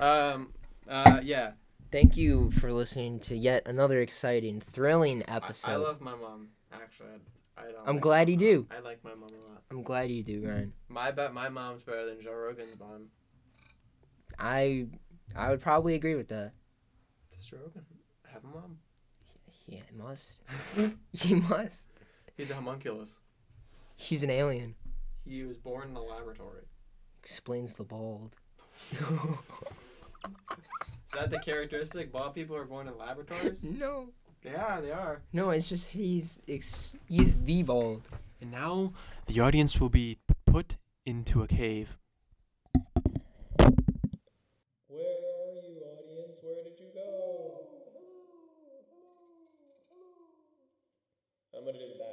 [0.00, 0.52] um,
[0.88, 1.52] uh, yeah.
[1.92, 5.70] Thank you for listening to yet another exciting, thrilling I, episode.
[5.70, 6.48] I love my mom.
[6.72, 7.20] Actually,
[7.56, 7.76] I, don't.
[7.86, 8.66] I'm like glad you do.
[8.70, 9.62] I like my mom a lot.
[9.70, 10.72] I'm glad you do, Ryan.
[10.88, 13.08] My bet, my mom's better than Joe Rogan's mom.
[14.38, 14.86] I
[15.36, 16.52] I would probably agree with that.
[17.34, 17.84] Does Joe Rogan
[18.32, 18.78] have a mom?
[19.66, 20.40] Yeah, he must.
[21.12, 21.88] he must.
[22.36, 23.20] He's a homunculus.
[23.96, 24.74] He's an alien.
[25.24, 26.64] He was born in a laboratory.
[27.22, 28.34] Explains the bald.
[28.92, 28.98] Is
[31.14, 32.12] that the characteristic?
[32.12, 33.62] Bald people are born in laboratories?
[33.64, 34.08] no.
[34.44, 35.22] Yeah, they are.
[35.32, 38.02] No, it's just he's ex- he's the bald.
[38.40, 38.92] And now
[39.26, 40.76] the audience will be put
[41.06, 41.96] into a cave.
[44.88, 46.38] Where are you, audience?
[46.42, 47.60] Where did you go?
[51.56, 52.03] I'm gonna do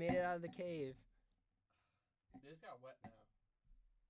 [0.00, 0.96] made it out of the cave.
[2.40, 3.12] They just got wet now.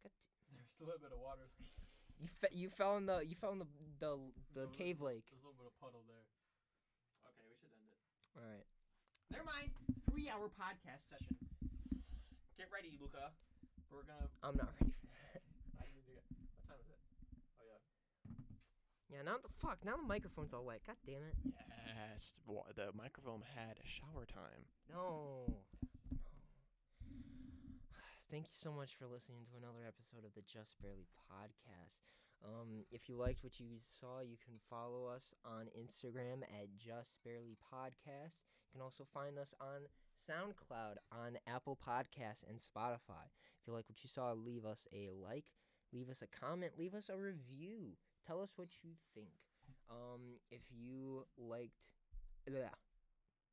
[0.07, 0.15] God
[0.55, 1.51] There's a little bit of water.
[2.23, 4.15] You fe- you fell in the you fell in the the,
[4.55, 5.27] the cave lake.
[5.27, 6.23] There's a little bit of puddle there.
[7.27, 7.99] Okay, we should end it.
[8.39, 8.67] All right.
[9.35, 9.75] Never mind.
[10.07, 11.35] Three hour podcast session.
[12.55, 13.35] Get ready, Luca.
[13.91, 14.31] We're gonna.
[14.47, 15.43] I'm not ready for that.
[15.81, 16.23] I need to get.
[16.55, 17.03] What time is it?
[17.59, 17.83] Oh yeah.
[19.11, 19.83] Yeah, now the fuck.
[19.85, 20.83] Now the microphone's all wet.
[20.87, 21.35] God damn it.
[21.45, 22.39] Yes.
[22.77, 24.71] The microphone had a shower time.
[24.87, 25.51] No.
[28.31, 31.99] Thank you so much for listening to another episode of the Just Barely podcast.
[32.47, 37.19] Um, if you liked what you saw, you can follow us on Instagram at Just
[37.25, 38.39] Barely Podcast.
[38.71, 43.27] You can also find us on SoundCloud, on Apple Podcasts, and Spotify.
[43.61, 45.47] If you like what you saw, leave us a like,
[45.93, 47.97] leave us a comment, leave us a review.
[48.31, 49.35] Tell us what you think.
[49.91, 51.83] Um, if you liked,
[52.47, 52.71] yeah,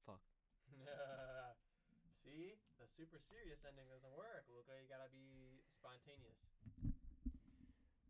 [0.06, 0.22] fuck.
[2.22, 4.78] See, the super serious ending doesn't work, Luca.
[4.78, 6.38] You gotta be spontaneous.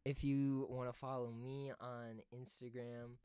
[0.03, 3.15] If you want to follow me on Instagram,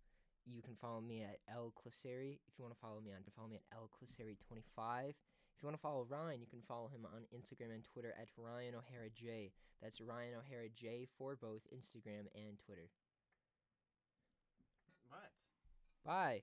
[0.47, 2.39] you can follow me at L Cliseri.
[2.47, 5.19] If you want to follow me on, to follow me at L Cliseri25.
[5.19, 8.31] If you want to follow Ryan, you can follow him on Instagram and Twitter at
[8.39, 9.51] Ryan O'Hara J.
[9.83, 12.87] That's Ryan O'Hara J for both Instagram and Twitter.
[15.13, 15.29] What?
[16.05, 16.43] Bye.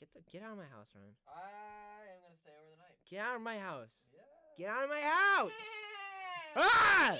[0.00, 1.14] Get the get out of my house, Ryan.
[1.26, 2.96] I am gonna stay over the night.
[3.10, 4.08] Get out of my house.
[4.14, 4.22] Yeah.
[4.56, 5.52] Get out of my house.
[6.56, 7.18] Ah!